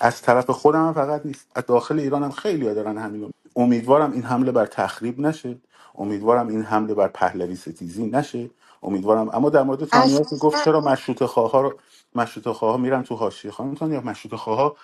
از 0.00 0.22
طرف 0.22 0.50
خودم 0.50 0.86
هم 0.86 0.94
فقط 0.94 1.26
نیست. 1.26 1.46
از 1.56 1.66
داخل 1.66 2.00
ایران 2.00 2.24
هم 2.24 2.32
خیلی 2.32 2.74
دارن 2.74 2.98
همین. 2.98 3.30
امیدوارم 3.56 4.12
این 4.12 4.22
حمله 4.22 4.52
بر 4.52 4.66
تخریب 4.66 5.20
نشه. 5.20 5.56
امیدوارم 5.98 6.48
این 6.48 6.62
حمله 6.62 6.94
بر 6.94 7.08
پهلوی 7.08 7.56
ستیزی 7.56 8.06
نشه. 8.06 8.50
امیدوارم. 8.82 9.30
اما 9.34 9.50
در 9.50 9.62
مورد 9.62 9.84
تانیات 9.84 10.30
که 10.30 10.36
گفت 10.36 10.64
چرا 10.64 10.80
مشروط 10.80 11.24
خواه 11.24 11.62
رو 11.62 11.78
مشروط 12.16 12.48
خواه 12.48 12.76
میرن 12.78 13.02
تو 13.02 13.16
حاشیه؟ 13.16 13.52
خانم 13.52 13.74
تانیا 13.74 14.00
مشروط 14.00 14.34
خواه 14.34 14.76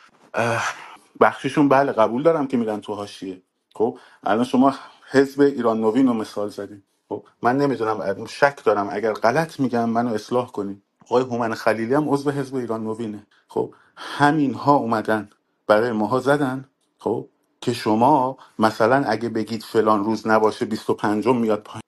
بخششون 1.20 1.68
بله 1.68 1.92
قبول 1.92 2.24
دارم 2.24 2.48
که 2.48 2.56
میرن 2.56 2.80
تو 2.82 2.94
حاشیه. 2.94 3.42
خب 3.74 3.98
الان 4.24 4.44
شما 4.44 4.74
حزب 5.10 5.42
ایران 5.42 5.80
نوین 5.80 6.08
رو 6.08 6.14
مثال 6.14 6.48
زدید 6.48 6.84
خب 7.08 7.24
من 7.42 7.58
نمی‌دونم 7.58 8.26
شک 8.26 8.64
دارم. 8.64 8.88
اگر 8.92 9.12
غلط 9.12 9.60
میگم 9.60 9.90
منو 9.90 10.14
اصلاح 10.14 10.52
کنید 10.52 10.82
آقای 11.06 11.24
هومن 11.24 11.54
خلیلی 11.54 11.94
هم 11.94 12.10
عضو 12.10 12.30
حزب 12.30 12.56
ایران 12.56 12.84
نوینه. 12.84 13.26
خب 13.48 13.74
همین 13.96 14.54
ها 14.54 14.76
اومدن 14.76 15.30
برای 15.68 15.92
ماها 15.92 16.20
زدن. 16.20 16.68
خب 16.98 17.28
که 17.60 17.72
شما 17.72 18.38
مثلا 18.58 19.04
اگه 19.08 19.28
بگید 19.28 19.62
فلان 19.64 20.04
روز 20.04 20.28
نباشه 20.28 20.66
25 20.66 21.28
میاد 21.28 21.62
پایین. 21.62 21.82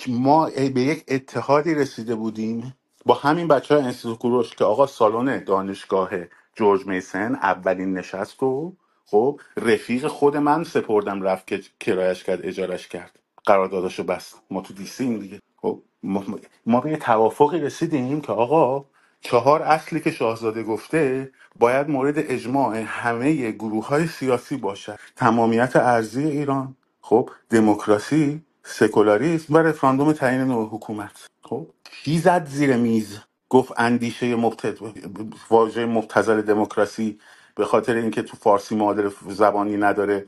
که 0.00 0.12
ما 0.12 0.50
به 0.50 0.82
یک 0.82 1.04
اتحادی 1.08 1.76
رسیده 1.76 2.16
بودیم 2.16 2.74
با 3.06 3.14
همین 3.14 3.48
بچه 3.48 3.76
های 3.76 3.84
انستیتو 3.84 4.16
کوروش 4.16 4.50
که 4.56 4.64
آقا 4.66 4.86
سالن 4.88 5.44
دانشگاه 5.44 6.10
جورج 6.56 6.86
میسن 6.86 7.36
اولین 7.36 7.94
نشست 7.94 8.36
رو 8.42 8.76
خب 9.06 9.40
رفیق 9.58 10.08
خود 10.08 10.38
من 10.38 10.64
سپردم 10.64 11.22
رفت 11.22 11.48
که 11.48 11.62
کرایش 11.80 12.24
کرد 12.24 12.46
اجارش 12.46 12.88
کرد. 12.88 13.20
قرارداداشو 13.46 14.04
بست. 14.04 14.42
ما 14.52 14.62
تو 14.62 14.74
دیسیم 14.74 15.20
دیگه. 15.20 15.40
خب 15.62 15.82
ما, 16.04 16.24
ما 16.66 16.80
به 16.82 16.90
یه 16.90 16.98
توافقی 16.98 17.60
رسیدیم 17.60 18.22
که 18.22 18.32
آقا 18.32 18.86
چهار 19.22 19.62
اصلی 19.62 20.00
که 20.00 20.12
شاهزاده 20.12 20.64
گفته 20.64 21.32
باید 21.60 21.90
مورد 21.90 22.14
اجماع 22.18 22.78
همه 22.78 23.52
گروه 23.52 23.88
های 23.88 24.08
سیاسی 24.08 24.58
باشد. 24.58 24.98
تمامیت 25.16 25.76
ارزی 25.76 26.24
ایران 26.28 26.76
خب 27.02 27.30
دموکراسی 27.50 28.42
سکولاریسم 28.64 29.54
و 29.54 29.58
رفراندوم 29.58 30.12
تعیین 30.12 30.40
نوع 30.40 30.68
حکومت. 30.68 31.26
خب؟ 31.42 31.66
کی 32.04 32.18
زد 32.18 32.46
زیر 32.46 32.76
میز؟ 32.76 33.18
گفت 33.48 33.72
اندیشه 33.76 34.36
مبتد 34.36 34.78
واژه 35.50 35.86
مبتذل 35.86 36.42
دموکراسی 36.42 37.18
به 37.54 37.64
خاطر 37.64 37.94
اینکه 37.96 38.22
تو 38.22 38.36
فارسی 38.36 38.76
معادل 38.76 39.10
زبانی 39.28 39.76
نداره 39.76 40.26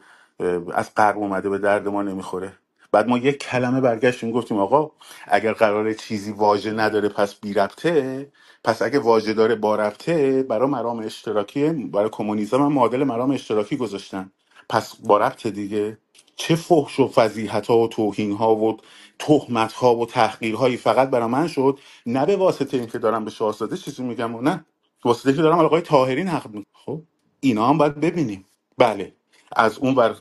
از 0.74 0.90
غرب 0.96 1.18
اومده 1.18 1.50
به 1.50 1.58
درد 1.58 1.88
ما 1.88 2.02
نمی‌خوره. 2.02 2.52
بعد 2.92 3.08
ما 3.08 3.18
یک 3.18 3.38
کلمه 3.38 3.80
برگشتیم 3.80 4.30
گفتیم 4.30 4.58
آقا 4.58 4.90
اگر 5.28 5.52
قرار 5.52 5.92
چیزی 5.92 6.32
واژه 6.32 6.72
نداره 6.72 7.08
پس 7.08 7.34
بی 7.34 7.54
ربطه. 7.54 8.32
پس 8.64 8.82
اگه 8.82 8.98
واژه 8.98 9.34
داره 9.34 9.54
با 9.54 9.76
ربطه 9.76 10.42
برای 10.42 10.68
مرام 10.70 10.98
اشتراکی 10.98 11.70
برای 11.72 12.08
کمونیسم 12.12 12.62
هم 12.62 12.72
معادل 12.72 13.04
مرام 13.04 13.30
اشتراکی 13.30 13.76
گذاشتن. 13.76 14.32
پس 14.68 14.96
با 14.96 15.18
ربطه 15.18 15.50
دیگه. 15.50 15.98
چه 16.36 16.56
فحش 16.56 17.00
و 17.00 17.08
فضیحت 17.08 17.66
ها 17.66 17.78
و 17.78 17.88
توهین 17.88 18.32
ها 18.32 18.56
و 18.56 18.78
تهمت 19.18 19.74
ها 19.74 19.96
و 19.96 20.06
تحقیر 20.06 20.56
هایی 20.56 20.78
فقط 20.78 21.10
برای 21.10 21.28
من 21.28 21.48
شد 21.48 21.78
نه 22.06 22.26
به 22.26 22.36
واسطه 22.36 22.78
اینکه 22.78 22.98
دارم 22.98 23.26
به 23.26 23.30
شاهزاده 23.32 23.78
چیزی 23.78 24.04
میگم 24.04 24.36
و 24.36 24.42
نه. 24.42 24.66
واسطه 25.04 25.34
که 25.34 25.42
دارم 25.42 25.58
آقای 25.58 25.80
طاهری 25.82 26.24
نقد 26.24 26.46
می‌کنم 26.50 26.64
خب 26.74 27.02
اینا 27.40 27.68
هم 27.68 27.78
باید 27.78 28.00
ببینیم. 28.00 28.46
بله 28.78 29.14
از 29.56 29.78
اون 29.78 29.94
ور 29.96 30.16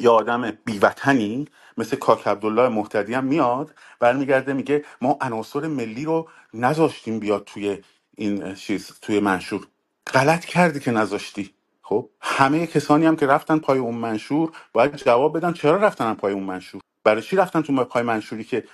یه 0.00 0.10
آدم 0.10 0.50
بیوطنی 0.66 1.46
مثل 1.78 1.96
کاک 1.96 2.28
عبدالله 2.28 2.68
محتدی 2.68 3.14
هم 3.14 3.24
میاد 3.24 3.74
برمیگرده 4.00 4.52
میگه 4.52 4.84
ما 5.02 5.18
عناصر 5.22 5.68
ملی 5.68 6.06
رو 6.06 6.28
نذاشتیم 6.54 7.20
بیاد 7.20 7.44
توی 7.46 7.78
این 8.16 8.54
چیز 8.54 8.92
توی 9.02 9.20
منشور. 9.20 9.68
غلط 10.14 10.44
کردی 10.44 10.80
که 10.80 10.90
نذاشتی. 10.90 11.54
خب 11.90 12.10
همه 12.22 12.68
کسانی 12.68 13.06
هم 13.06 13.16
که 13.16 13.28
رفتن 13.28 13.58
پای 13.60 13.80
اون 13.80 13.96
منشور 13.96 14.52
باید 14.74 14.96
جواب 14.96 15.38
بدن 15.38 15.54
چرا 15.54 15.76
رفتن 15.78 16.14
پای 16.14 16.34
اون 16.34 16.44
منشور؟ 16.44 16.82
برای 17.04 17.22
چی 17.22 17.36
رفتن 17.36 17.62
تو 17.62 17.84
پای 17.84 18.04
منشوری 18.04 18.44
که 18.44 18.64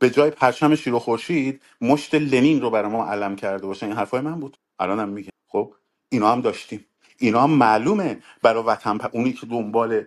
به 0.00 0.10
جای 0.10 0.30
پرچم 0.30 0.76
شیر 0.76 0.94
و 0.94 1.00
خورشید 1.00 1.62
مشت 1.82 2.16
لنین 2.16 2.62
رو 2.62 2.70
برای 2.70 2.92
ما 2.92 3.06
علم 3.06 3.36
کرده 3.36 3.66
باشن 3.68 3.86
این 3.86 3.96
حرفای 3.96 4.22
من 4.22 4.40
بود. 4.40 4.58
الانم 4.80 5.10
میگه. 5.10 5.30
خب 5.48 5.74
اینا 6.10 6.32
هم 6.32 6.42
داشتیم. 6.42 6.86
اینا 7.18 7.42
هم 7.42 7.50
معلومه 7.50 8.18
برای 8.42 8.64
وطن 8.64 8.98
پ- 8.98 9.10
اونی 9.14 9.34
که 9.34 9.46
دنبال 9.46 10.04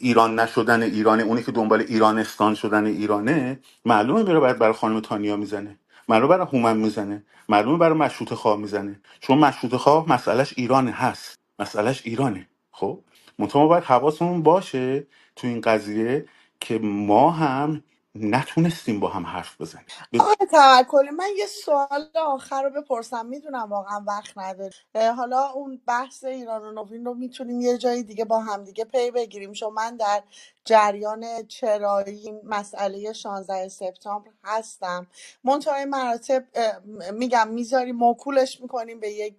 ایران 0.00 0.40
نشدن 0.40 0.82
ایرانه 0.82 1.24
اونی 1.24 1.44
که 1.44 1.52
دنبال 1.52 1.80
ایرانستان 1.88 2.56
شدن 2.56 2.86
ایرانه 2.86 3.60
معلومه 3.86 4.24
باید 4.40 4.58
برای 4.60 4.74
خانم 4.74 5.00
تانیا 5.00 5.36
می‌زنه. 5.36 5.80
معلومه 6.08 6.28
برای 6.28 6.46
هومن 6.52 6.76
می‌زنه. 6.76 7.24
معلومه 7.48 7.78
برای 7.78 7.98
مشروط 7.98 8.34
خواه 8.34 8.58
می‌زنه. 8.58 9.00
چون 9.20 9.38
مشروط 9.38 9.76
خواه 9.76 10.12
مسئلهش 10.12 10.54
ایرانه 10.56 10.90
هست. 10.92 11.38
مسئلهش 11.58 12.02
ایرانه. 12.04 12.48
خب؟ 12.72 13.00
منتها 13.38 13.60
ما 13.60 13.68
باید 13.68 13.84
حواسمون 13.84 14.42
باشه 14.42 15.06
تو 15.36 15.46
این 15.46 15.60
قضیه 15.60 16.26
که 16.60 16.78
ما 16.78 17.30
هم 17.30 17.82
نتونستیم 18.16 19.00
با 19.00 19.08
هم 19.08 19.26
حرف 19.26 19.62
بزنیم. 19.62 19.86
ب- 20.14 20.18
آقای 20.18 20.36
توکلی 20.52 21.10
من 21.10 21.30
یه 21.38 21.46
سوال 21.46 22.10
آخر 22.14 22.62
رو 22.64 22.70
بپرسم. 22.82 23.26
می‌دونم 23.26 23.72
واقعا 23.72 24.04
وقت 24.08 24.38
نداری. 24.38 24.74
حالا 25.16 25.48
اون 25.50 25.82
بحث 25.86 26.24
ایران 26.24 26.72
نوین 26.84 27.06
رو 27.06 27.14
می‌تونیم 27.14 27.62
یه 27.62 27.78
جای 27.78 28.04
دیگه 28.04 28.26
با 28.26 28.40
هم 28.40 28.64
دیگه 28.64 28.86
پی 28.86 29.12
بگیریم. 29.12 29.52
چون 29.52 29.74
من 29.74 29.96
در 29.96 30.22
جریان 30.64 31.46
چرایی 31.48 32.32
مسئله 32.44 33.14
16 33.14 33.68
سپتامبر 33.68 34.30
هستم. 34.44 35.08
منتهای 35.44 35.86
مراتب 35.86 36.44
میگم 37.14 37.48
می‌ذاریم 37.48 37.96
موکولش 37.96 38.60
می‌کنیم 38.62 39.00
به 39.00 39.10
یک 39.12 39.38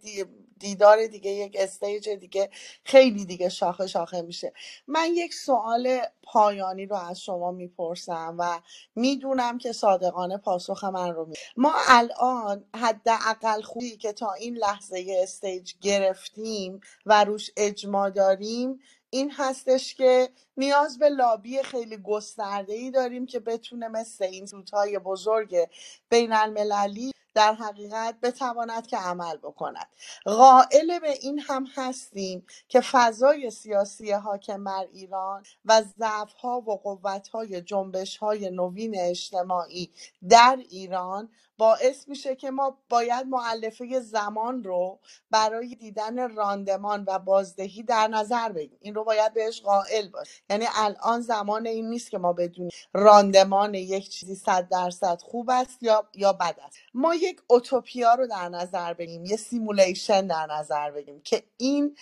دیدار 0.60 1.08
دیگه 1.08 1.32
یک 1.32 1.58
stage 1.60 2.10
دیگه 2.10 2.50
خیلی 2.86 3.26
دیگه 3.26 3.50
شاخه 3.50 3.88
شاخه 3.88 4.22
میشه. 4.22 4.54
من 4.88 5.10
یک 5.16 5.34
سوال 5.34 6.00
پایانی 6.24 6.86
رو 6.86 6.96
از 6.96 7.22
شما 7.22 7.52
می‌پرسم 7.52 8.36
و 8.40 8.62
می‌دونم 8.96 9.58
که 9.58 9.72
صادقانه 9.74 10.38
پاسخ 10.38 10.84
من 10.84 11.12
رو 11.14 11.26
می 11.26 11.36
ما 11.58 11.74
الان 11.88 12.66
حداقل 12.76 13.62
خوبی 13.62 13.98
که 13.98 14.14
تا 14.14 14.34
این 14.34 14.58
لحظه 14.58 15.06
stage 15.24 15.74
گرفتیم 15.82 16.82
و 17.06 17.24
روش 17.24 17.52
اجماع 17.58 18.10
داریم 18.10 18.80
این 19.10 19.32
هستش 19.32 19.96
که 19.96 20.30
نیاز 20.58 21.00
به 21.00 21.10
لابی 21.10 21.64
خیلی 21.64 21.98
گسترده 21.98 22.74
ای 22.74 22.92
داریم 22.92 23.26
که 23.26 23.40
بتونه 23.40 23.88
مثل 23.88 24.26
این 24.26 24.46
سودهای 24.46 25.00
بزرگ 25.00 25.70
بین 26.10 26.34
المللی 26.34 27.12
در 27.36 27.54
حقیقت 27.54 28.16
بتواند 28.24 28.88
که 28.88 28.98
عمل 28.98 29.38
بکند. 29.38 29.88
قائل 30.26 31.00
به 31.00 31.12
این 31.22 31.40
هم 31.40 31.68
هستیم 31.76 32.48
که 32.70 32.82
فضای 32.82 33.52
سیاسی 33.52 34.12
حاکم 34.12 34.66
بر 34.66 34.88
ایران 34.94 35.44
و 35.66 35.84
ضعف‌ها 36.00 36.62
و 36.62 36.78
قوت‌های 36.78 37.62
جنبش‌های 37.62 38.52
نوین 38.52 38.96
اجتماعی 39.00 39.92
در 40.30 40.60
ایران 40.70 41.30
باعث 41.58 42.08
میشه 42.08 42.36
که 42.36 42.52
ما 42.52 42.78
باید 42.90 43.28
معلفه 43.28 44.00
زمان 44.00 44.64
رو 44.64 45.00
برای 45.32 45.76
دیدن 45.76 46.36
راندمان 46.36 47.06
و 47.08 47.20
بازدهی 47.20 47.84
در 47.84 48.08
نظر 48.08 48.50
بگیریم. 48.50 48.80
این 48.82 48.96
رو 48.96 49.04
باید 49.04 49.34
بهش 49.34 49.62
قائل 49.62 50.10
باش. 50.10 50.44
یعنی 50.50 50.66
الان 50.76 51.22
زمان 51.22 51.68
این 51.68 51.90
نیست 51.90 52.12
که 52.12 52.18
ما 52.18 52.34
بدونیم 52.34 52.72
راندمان 52.94 53.74
یک 53.74 54.10
چیزی 54.10 54.36
صد 54.36 54.70
درصد 54.70 55.22
خوب 55.22 55.50
است 55.50 55.84
یا 55.84 56.10
یا 56.16 56.34
بد 56.34 56.56
است. 56.66 56.78
ما 56.94 57.16
یک 57.16 57.42
اوتوپیا 57.48 58.14
رو 58.16 58.28
در 58.28 58.50
نظر 58.50 58.94
بگیریم 58.94 59.26
یه 59.26 59.38
simulation 59.38 60.28
در 60.28 60.48
نظر 60.52 60.92
بگیریم 60.92 61.22
که 61.22 61.44
این 61.58 61.98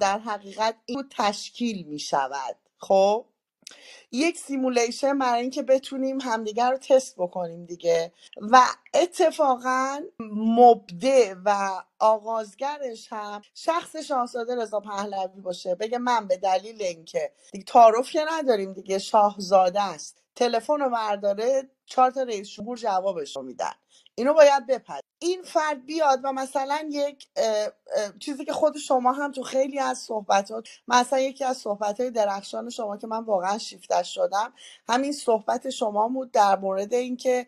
در 0.00 0.18
حقیقت 0.18 0.76
این 0.86 1.04
تشکیل 1.18 1.86
می 1.86 1.98
شود 1.98 2.56
خب؟ 2.78 3.26
یک 4.12 4.38
simulation 4.38 5.18
برای 5.18 5.42
اینکه 5.42 5.62
بتونیم 5.62 6.20
همدیگر 6.20 6.70
رو 6.70 6.78
تست 6.78 7.16
بکنیم 7.18 7.64
دیگه. 7.66 8.12
و 8.40 8.60
اتفاقا 8.94 10.00
مبدع 10.36 11.34
و 11.46 11.82
آغازگرش 12.00 13.08
هم 13.12 13.42
شخص 13.54 13.96
شاهزاده 13.96 14.56
رضا 14.56 14.80
پهلوی 14.80 15.42
باشه. 15.42 15.74
بگه 15.74 15.98
من 15.98 16.28
به 16.28 16.36
دلیل 16.36 16.82
اینکه 16.82 17.32
دیگه 17.52 17.64
تعارف 17.64 18.10
که 18.10 18.26
نداریم 18.32 18.74
دیگه 18.74 18.98
شاهزاده 18.98 19.82
است. 19.82 20.22
تلفن 20.36 20.80
رو 20.80 20.90
برداره 20.90 21.70
چهار 21.86 22.10
تا 22.10 22.22
رئیس 22.22 22.48
جمهور 22.48 22.76
جوابش 22.76 23.36
رو 23.36 23.42
میدن. 23.42 23.72
اینو 24.14 24.34
باید 24.34 24.66
بپذیر 24.66 25.00
این 25.18 25.42
فرد 25.42 25.86
بیاد 25.86 26.20
و 26.24 26.32
مثلا 26.32 26.88
یک 26.90 27.28
چیزی 28.18 28.44
که 28.44 28.52
خود 28.52 28.78
شما 28.78 29.12
هم 29.12 29.32
تو 29.32 29.42
خیلی 29.42 29.78
از 29.78 29.98
صحبتات 29.98 30.68
مثلا 30.88 31.18
یکی 31.18 31.44
از 31.44 31.56
صحبت 31.56 32.00
های 32.00 32.10
درخشان 32.10 32.70
شما 32.70 32.96
که 32.96 33.06
من 33.06 33.24
واقعا 33.24 33.58
شیفتش 33.58 34.14
شدم 34.14 34.52
همین 34.88 35.12
صحبت 35.12 35.70
شما 35.70 36.08
بود 36.08 36.30
در 36.30 36.58
مورد 36.58 36.94
اینکه 36.94 37.46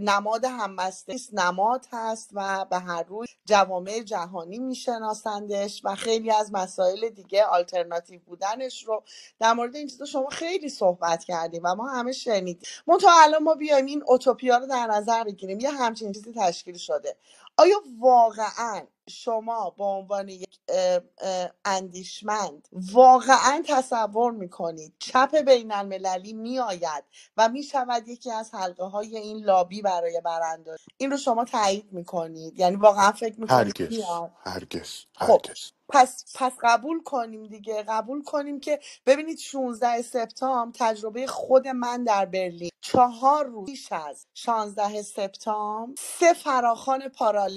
نماد 0.00 0.44
همبستگی 0.44 1.14
است، 1.14 1.34
نماد 1.34 1.86
هست 1.92 2.30
و 2.32 2.66
به 2.70 2.78
هر 2.78 3.02
روی 3.02 3.26
جوامع 3.44 4.00
جهانی 4.00 4.58
میشناسندش 4.58 5.80
و 5.84 5.94
خیلی 5.94 6.30
از 6.30 6.52
مسائل 6.52 7.08
دیگه 7.08 7.44
آلترناتیو 7.44 8.20
بودنش 8.26 8.84
رو 8.84 9.02
در 9.40 9.52
مورد 9.52 9.76
این 9.76 9.86
چیزا 9.86 10.04
شما 10.04 10.28
خیلی 10.28 10.68
صحبت 10.68 11.24
کردیم 11.24 11.62
و 11.64 11.74
ما 11.74 11.88
همه 11.88 12.07
شنیدیم 12.12 12.62
منتها 12.88 13.22
الان 13.24 13.42
ما 13.42 13.54
بیایم 13.54 13.86
این 13.86 14.04
اوتوپیا 14.06 14.58
رو 14.58 14.66
در 14.66 14.86
نظر 14.86 15.24
بگیریم. 15.24 15.60
یه 15.60 15.70
همچین 15.70 16.12
چیزی 16.12 16.32
تشکیل 16.36 16.76
شده. 16.78 17.16
آیا 17.58 17.76
واقعا 18.00 18.82
شما 19.08 19.74
به 19.78 19.84
عنوان 19.84 20.28
یک 20.28 20.58
اه، 20.68 21.00
اه، 21.18 21.50
اندیشمند 21.64 22.68
واقعا 22.72 23.62
تصور 23.66 24.32
می‌کنید 24.32 24.94
چپ 24.98 25.36
بین 25.36 25.72
المللی 25.72 26.32
میآید 26.32 27.04
و 27.36 27.48
می‌شود 27.48 28.08
یکی 28.08 28.30
از 28.30 28.54
حلقه 28.54 28.84
های 28.84 29.16
این 29.16 29.44
لابی 29.44 29.82
برای 29.82 30.20
براندازی 30.24 30.84
این 30.96 31.10
رو 31.10 31.16
شما 31.16 31.44
تایید 31.44 31.92
می‌کنید؟ 31.92 32.58
یعنی 32.58 32.76
واقعا 32.76 33.12
فکر 33.12 33.40
می‌کنید 33.40 33.50
هرگز 33.80 33.90
میاد 33.96 34.32
هرگز 34.44 34.90
خب 35.14 35.30
هرگز. 35.30 35.72
پس 35.88 36.24
پس 36.34 36.52
قبول 36.62 37.02
کنیم 37.02 37.46
دیگه 37.46 37.82
قبول 37.88 38.22
کنیم 38.22 38.60
که 38.60 38.80
ببینید 39.06 39.38
16 39.38 40.02
سپتامبر 40.02 40.78
تجربه 40.78 41.26
خود 41.26 41.68
من 41.68 42.04
در 42.04 42.26
برلین. 42.26 42.70
چهار 42.80 43.46
روز 43.46 43.66
پیش 43.66 43.92
از 43.92 44.26
16 44.34 45.02
سپتامبر 45.02 45.94
سه 45.98 46.34
فراخان 46.34 47.08
پارالل 47.08 47.47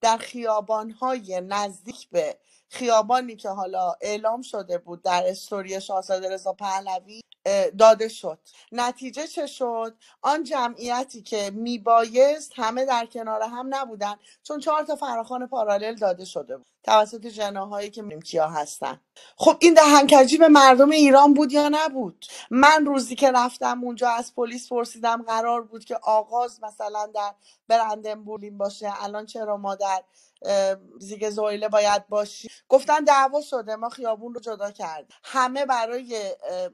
در 0.00 0.16
خیابانهای 0.16 1.40
نزدیک 1.40 2.08
به 2.10 2.38
خیابانی 2.68 3.36
که 3.36 3.48
حالا 3.48 3.94
اعلام 4.00 4.42
شده 4.42 4.78
بود 4.78 5.02
در 5.02 5.24
استوری 5.26 5.80
شاهزاده 5.80 6.34
رضا 6.34 6.52
پهلوی. 6.52 7.20
داده 7.78 8.08
شد. 8.08 8.38
نتیجه 8.72 9.26
چه 9.26 9.46
شد؟ 9.46 9.94
آن 10.22 10.44
جمعیتی 10.44 11.22
که 11.22 11.50
میبایست 11.54 12.52
همه 12.56 12.84
در 12.84 13.06
کنار 13.06 13.42
هم 13.42 13.66
نبودن 13.74 14.14
چون 14.42 14.60
چهار 14.60 14.84
تا 14.84 14.96
فراخوان 14.96 15.46
پارالل 15.46 15.94
داده 15.94 16.24
شده 16.24 16.56
بود. 16.56 16.66
توسط 16.84 17.26
جناهایی 17.26 17.90
که 17.90 18.02
کیا 18.24 18.48
هستن. 18.48 19.00
خب 19.36 19.56
این 19.60 19.74
دهنکجی 19.74 20.36
به 20.38 20.48
مردم 20.48 20.90
ایران 20.90 21.34
بود 21.34 21.52
یا 21.52 21.68
نبود؟ 21.72 22.24
من 22.50 22.86
روزی 22.86 23.14
که 23.14 23.32
رفتم 23.32 23.84
اونجا 23.84 24.10
از 24.10 24.34
پلیس 24.34 24.68
پرسیدم 24.68 25.22
قرار 25.22 25.62
بود 25.62 25.84
که 25.84 25.96
آغاز 25.96 26.62
مثلا 26.62 27.06
در 27.14 27.32
برندنبورگ 27.68 28.52
باشه. 28.52 29.04
الان 29.04 29.26
چرا 29.26 29.56
ما 29.56 29.74
در 29.74 30.02
زیگ 30.98 31.30
زویله 31.30 31.68
باید 31.68 32.08
باشیم؟ 32.08 32.50
گفتن 32.68 33.04
دعوا 33.04 33.40
شده 33.40 33.76
ما 33.76 33.88
خیابون 33.88 34.34
رو 34.34 34.40
جدا 34.40 34.70
کردیم. 34.70 35.16
همه 35.24 35.66
برای 35.66 36.16
اه، 36.50 36.68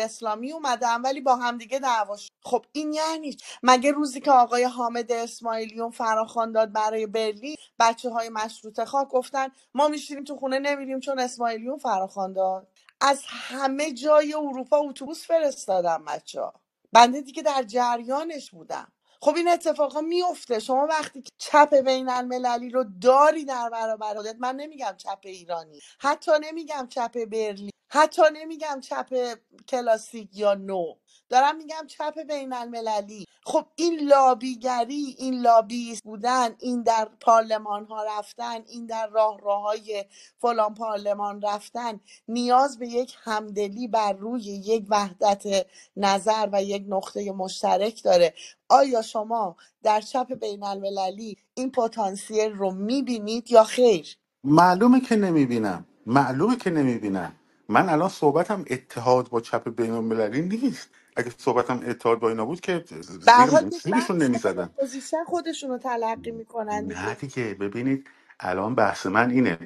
اسلامی 0.00 0.52
اومدن 0.52 1.02
ولی 1.02 1.20
با 1.20 1.36
همدیگه 1.36 1.78
دعوا 1.78 2.16
شد 2.16 2.30
خب 2.44 2.64
این 2.72 2.92
یعنی؟ 2.92 3.36
مگه 3.62 3.92
روزی 3.92 4.20
که 4.20 4.32
آقای 4.32 4.64
حامد 4.64 5.12
اسماعیلیون 5.12 5.90
فراخوان 5.90 6.52
داد 6.52 6.72
برای 6.72 7.06
برلین 7.06 7.56
بچه 7.80 8.10
های 8.10 8.28
مشروطه 8.28 8.84
خواه 8.84 9.08
گفتن 9.08 9.48
ما 9.74 9.88
میشینیم 9.88 10.24
تو 10.24 10.36
خونه 10.36 10.58
نمیریم 10.58 11.00
چون 11.00 11.18
اسماعیلیون 11.18 11.78
فراخوان 11.78 12.32
داد. 12.32 12.68
از 13.00 13.22
همه 13.28 13.92
جای 13.92 14.34
اروپا 14.34 14.78
اتوبوس 14.78 15.26
فرستادم 15.26 16.04
بچه 16.04 16.40
ها 16.40 16.54
بنده 16.92 17.20
دیگه 17.20 17.42
در 17.42 17.62
جریانش 17.62 18.50
بودم. 18.50 18.92
خب 19.22 19.36
این 19.36 19.48
اتفاقا 19.48 20.00
میفته 20.00 20.58
شما 20.58 20.86
وقتی 20.86 21.22
که 21.22 21.30
چپ 21.38 21.74
بین 21.74 22.08
المللی 22.08 22.70
رو 22.70 22.84
داری 23.02 23.44
در 23.44 23.70
برابر 23.70 24.14
خودت 24.14 24.36
من 24.38 24.56
نمیگم 24.56 24.94
چپ 24.96 25.18
ایرانی 25.22 25.80
حتی 26.00 26.30
نمیگم 26.40 26.86
چپ 26.90 27.24
برلین. 27.24 27.70
حتی 27.92 28.22
نمیگم 28.32 28.80
چپ 28.80 29.34
کلاسیک 29.68 30.28
یا 30.32 30.54
نو. 30.54 30.94
دارم 31.28 31.56
میگم 31.56 31.86
چپ 31.86 32.22
بین 32.22 32.52
المللی 32.52 33.26
خب 33.44 33.66
این 33.76 34.00
لابیگری 34.00 35.16
این 35.18 35.40
لابیست 35.40 36.02
بودن 36.04 36.56
این 36.60 36.82
در 36.82 37.08
پارلمان 37.20 37.86
ها 37.86 38.04
رفتن 38.18 38.64
این 38.68 38.86
در 38.86 39.06
راه 39.06 39.62
های 39.62 40.04
فلان 40.38 40.74
پارلمان 40.74 41.42
رفتن 41.42 42.00
نیاز 42.28 42.78
به 42.78 42.88
یک 42.88 43.16
همدلی 43.22 43.88
بر 43.88 44.12
روی 44.12 44.42
یک 44.42 44.86
وحدت 44.88 45.66
نظر 45.96 46.48
و 46.52 46.62
یک 46.62 46.84
نقطه 46.88 47.32
مشترک 47.32 48.02
داره. 48.02 48.34
آیا 48.68 49.02
شما 49.02 49.56
در 49.82 50.00
چپ 50.00 50.34
بین 50.34 50.64
المللی 50.64 51.36
این 51.54 51.70
پتانسیل 51.70 52.52
رو 52.52 52.70
می‌بینید 52.70 53.50
یا 53.50 53.64
خیر؟ 53.64 54.16
معلومه 54.44 55.00
که 55.00 55.16
نمی‌بینم. 55.16 55.86
معلومه 56.06 56.56
که 56.56 56.70
نمی‌بینم. 56.70 57.39
من 57.70 57.90
الان 57.90 58.10
صحبتم 58.10 58.64
اتحاد 58.70 59.30
با 59.30 59.42
چپ 59.42 59.70
بین 59.70 59.92
المللی 59.92 60.42
نیست. 60.42 60.90
اگه 61.16 61.32
صحبتم 61.38 61.80
اتحاد 61.86 62.20
با 62.20 62.30
اینا 62.30 62.46
بود 62.46 62.62
که 62.62 62.84
به 63.26 63.32
هر 63.32 63.46
زیر 63.46 63.50
حال 63.50 63.66
یک 63.68 63.82
زیرشون 63.82 64.18
نمی‌زدم 64.22 64.70
اپوزیشن 64.78 65.24
خودشون 65.24 65.70
رو 65.70 65.78
تلقی 65.78 66.32
می‌کنن 66.32 66.88
نه 66.88 67.14
دیگه. 67.14 67.16
دیگه 67.16 67.54
ببینید 67.54 68.08
الان 68.40 68.76
بحث 68.76 69.06
من 69.06 69.30
اینه. 69.30 69.58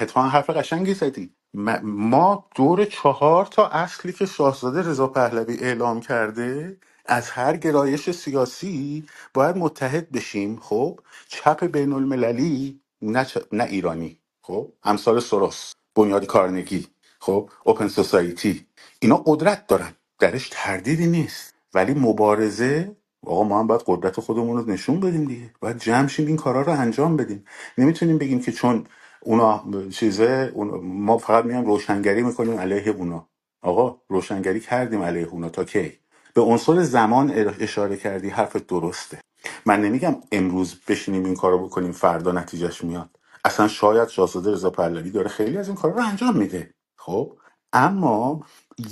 اتفاقا 0.00 0.28
حرف 0.28 0.50
قشنگی 0.50 0.94
زدی. 0.94 1.34
م- 1.54 1.80
ما 1.84 2.48
دور 2.56 2.86
چهار 2.86 3.46
تا 3.46 3.68
اصلی 3.68 4.12
که 4.14 4.26
شاهزاده 4.26 4.80
رضا 4.90 5.08
پهلوی 5.08 5.58
اعلام 5.58 6.00
کرده 6.00 6.78
از 7.06 7.30
هر 7.30 7.58
گرایش 7.58 8.10
سیاسی 8.10 9.06
باید 9.34 9.56
متحد 9.56 10.12
بشیم. 10.12 10.60
خب؟ 10.60 11.00
چپ 11.28 11.64
بین 11.66 11.94
المللی 11.94 12.80
نه, 13.02 13.24
چ- 13.26 13.46
نه 13.52 13.64
ایرانی. 13.64 14.20
خب؟ 14.42 14.72
امثال 14.84 15.20
سروس 15.20 15.72
بنیاد 15.96 16.26
کارنگی. 16.26 16.88
خب 17.20 17.50
اوپن 17.64 17.88
سوسایتی 17.88 18.66
اینا 19.00 19.16
قدرت 19.26 19.68
دارن. 19.68 19.92
درش 20.20 20.50
تردیدی 20.52 21.06
نیست. 21.08 21.54
ولی 21.74 21.94
مبارزه 21.94 22.96
آقا 23.26 23.44
ما 23.44 23.60
هم 23.60 23.68
باید 23.68 23.82
قدرت 23.86 24.20
خودمون 24.20 24.58
رو 24.58 24.70
نشون 24.72 25.00
بدیم 25.00 25.24
دیگه. 25.26 25.52
باید 25.60 25.78
جمع 25.78 26.08
شیم 26.08 26.28
این 26.28 26.36
کارا 26.36 26.62
رو 26.62 26.72
انجام 26.72 27.18
بدیم. 27.18 27.44
نمی‌تونیم 27.78 28.18
بگیم 28.18 28.40
که 28.42 28.52
چون 28.52 28.86
اونا 29.22 29.64
چیزه 29.90 30.52
اون- 30.54 30.80
ما 30.84 31.18
فقط 31.18 31.46
میایم 31.46 31.66
روشنگری 31.66 32.22
می‌کنیم 32.24 32.58
علیه 32.60 32.88
اونا. 32.90 33.28
آقا 33.62 33.96
روشنگری 34.08 34.60
کردیم 34.60 35.02
علیه 35.02 35.26
اونا 35.28 35.50
تا 35.50 35.64
کی؟ 35.64 35.92
به 36.34 36.42
عنصر 36.42 36.82
زمان 36.82 37.30
اشاره 37.60 37.96
کردی 37.98 38.30
حرف 38.30 38.56
درسته. 38.56 39.20
من 39.66 39.82
نمیگم 39.82 40.16
امروز 40.32 40.76
بشینیم 40.88 41.24
این 41.26 41.36
کارو 41.36 41.66
بکنیم 41.66 41.92
فردا 41.92 42.32
نتیجهش 42.32 42.84
میاد. 42.84 43.10
اصلا 43.44 43.68
شاید 43.68 44.08
شاهزاده 44.08 44.52
رضا 44.52 44.70
پهلوی 44.70 45.10
داره 45.10 45.28
خیلی 45.28 45.58
از 45.58 45.68
این 45.68 45.76
کارا 45.76 45.94
رو 45.96 46.06
انجام 46.08 46.36
میده. 46.38 46.70
خب؟ 47.00 47.38
اما 47.72 48.40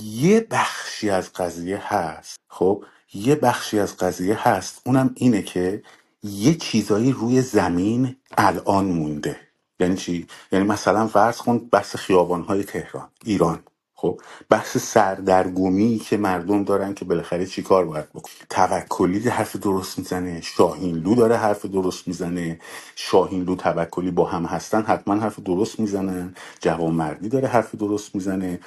یه 0.03 0.41
بخشی 0.41 1.11
از 1.11 1.33
قضیه 1.33 1.95
هست 1.95 2.41
خب؟ 2.49 2.85
یه 3.15 3.35
بخشی 3.35 3.79
از 3.79 3.97
قضیه 3.97 4.49
هست. 4.49 4.83
اونم 4.87 5.13
اینه 5.17 5.43
که 5.43 5.83
یه 6.23 6.55
چیزایی 6.55 7.13
روی 7.13 7.43
زمین 7.43 8.17
الان 8.39 8.85
مونده. 8.87 9.41
یعنی 9.81 9.97
چی؟ 9.97 10.27
یعنی 10.53 10.65
مثلا 10.65 11.07
فرض 11.07 11.39
کن 11.39 11.59
بحث 11.59 11.97
خیابانهای 11.97 12.65
تهران 12.65 13.09
ایران. 13.25 13.63
خب 14.01 14.21
بحث 14.51 14.79
سردرگمی 14.79 15.99
که 15.99 16.19
مردم 16.19 16.65
دارن 16.65 16.95
که 16.95 17.07
بالاخره 17.07 17.47
چی 17.47 17.63
کار 17.63 17.87
باید 17.87 18.11
بکن 18.13 18.31
توکلی 18.51 19.31
حرف 19.31 19.57
درست 19.57 19.99
می‌زنه 19.99 20.43
شاهینلو 20.43 21.17
داره 21.17 21.37
حرف 21.37 21.67
درست 21.67 22.09
می‌زنه 22.09 22.61
شاهینلو 22.97 23.57
توکلی 23.57 24.13
با 24.13 24.27
هم 24.27 24.47
هستن 24.47 24.83
حتما 24.83 25.17
حرف 25.17 25.41
درست 25.41 25.81
می‌زنن 25.81 26.35
جوانمردی 26.61 27.31
داره 27.31 27.49
حرف 27.49 27.77
درست 27.77 28.17
می‌زنه. 28.17 28.61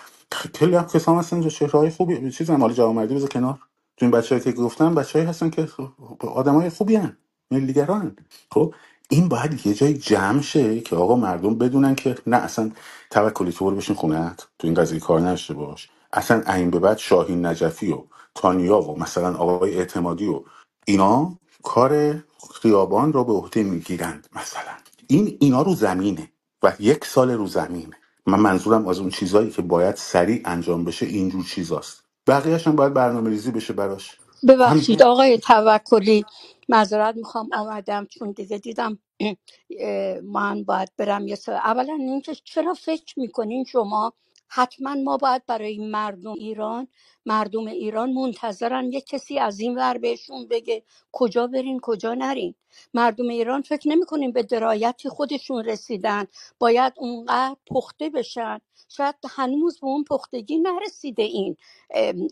خیلی 0.59 0.75
هم 0.75 0.87
کسان 0.87 1.19
هستن 1.19 1.37
اینجا 1.37 1.49
چهرهای 1.49 1.91
خوبی 1.91 2.31
چیز 2.31 2.51
مال 2.51 2.73
جوانمردی 2.73 3.15
بذار 3.15 3.29
کنار. 3.29 3.59
تو 3.97 4.05
این 4.05 4.11
بچه‌ای 4.11 4.41
که 4.41 4.53
گفتم 4.53 4.95
بچه‌ای 4.95 5.25
هستن 5.25 5.51
که 5.51 5.67
آدمای 6.19 6.69
خوبی 6.69 6.97
هن. 6.97 7.17
ملیگران 7.51 8.17
خب 8.51 8.75
این 9.09 9.29
باید 9.29 9.67
یه 9.67 9.75
جای 9.75 9.95
جمع 9.95 10.41
شه 10.41 10.81
که 10.81 10.97
آقا 10.97 11.17
مردم 11.17 11.55
بدونن 11.55 11.95
که 11.95 12.15
نه 12.27 12.37
اصلا 12.37 12.71
توکلی 13.11 13.53
تو 13.53 13.65
برو 13.65 13.77
بشین 13.77 13.97
خونت 13.97 14.47
تو 14.59 14.67
این 14.67 14.75
قضیه 14.75 15.01
کار 15.01 15.21
نشته 15.21 15.55
باش. 15.55 15.89
اصلا 16.13 16.55
این 16.55 16.71
به 16.71 16.79
بعد 16.79 16.97
شاهین 16.97 17.47
نجفی 17.47 17.93
و 17.93 18.03
تانیا 18.35 18.81
و 18.81 18.99
مثلا 18.99 19.35
آقای 19.37 19.75
اعتمادی 19.79 20.27
و 20.27 20.43
اینا 20.87 21.37
کار 21.63 22.23
خیابان 22.63 23.13
را 23.13 23.25
به 23.25 23.33
عهده 23.33 23.63
می‌گیرند 23.63 24.29
مثلا. 24.35 24.73
این 25.07 25.37
اینا 25.41 25.63
رو 25.63 25.75
زمینه 25.75 26.31
و 26.63 26.73
یک 26.79 27.05
سال 27.05 27.31
رو 27.31 27.47
زمینه. 27.47 27.97
من 28.27 28.41
منظورم 28.41 28.89
از 28.89 28.99
اون 28.99 29.11
چیزایی 29.11 29.51
که 29.51 29.63
باید 29.63 29.95
سریع 29.97 30.43
انجام 30.45 30.85
بشه 30.85 31.07
اینجور 31.07 31.45
چیزاست. 31.45 32.03
بقیهش 32.27 32.67
هم 32.67 32.77
باید 32.77 32.95
برنامه 32.95 33.31
ریزی 33.31 33.51
بشه 33.51 33.73
براش. 33.73 34.17
ببخشید 34.49 35.03
آقای 35.03 35.39
توکلی 35.39 36.25
معذرت 36.69 37.17
می‌خوام 37.17 37.49
آمدم 37.53 38.05
چون 38.05 38.31
دیگه 38.33 38.59
دیدم 38.59 38.99
من 40.23 40.63
باید 40.63 40.89
برم 40.97 41.27
یه 41.27 41.35
سر 41.35 41.53
اولا 41.53 41.93
اینکه 41.99 42.35
چرا 42.35 42.73
فکر 42.73 43.19
می‌کنین 43.19 43.65
شما 43.65 44.13
حتما 44.49 44.95
ما 44.95 45.17
باید 45.17 45.45
برای 45.47 45.77
مردم 45.79 46.33
ایران 46.33 46.87
مردم 47.25 47.67
ایران 47.67 48.13
منتظرن 48.13 48.93
یه 48.93 49.01
کسی 49.01 49.39
از 49.39 49.59
این 49.59 49.75
ور 49.77 49.97
بهشون 49.99 50.47
بگه 50.47 50.83
کجا 51.11 51.47
برین 51.47 51.79
کجا 51.83 52.13
نرین. 52.13 52.55
مردم 52.93 53.29
ایران 53.29 53.63
فکر 53.63 53.89
نمی‌کنین 53.89 54.33
به 54.33 54.43
درایتی 54.43 55.09
خودشون 55.09 55.65
رسیدن. 55.65 56.25
باید 56.59 56.93
اونقدر 56.97 57.57
پخته 57.67 58.09
بشن. 58.11 58.59
شاید 58.89 59.15
هنوز 59.29 59.79
به 59.81 59.87
اون 59.87 60.03
پختگی 60.03 60.57
نرسیده 60.59 61.23
این 61.23 61.57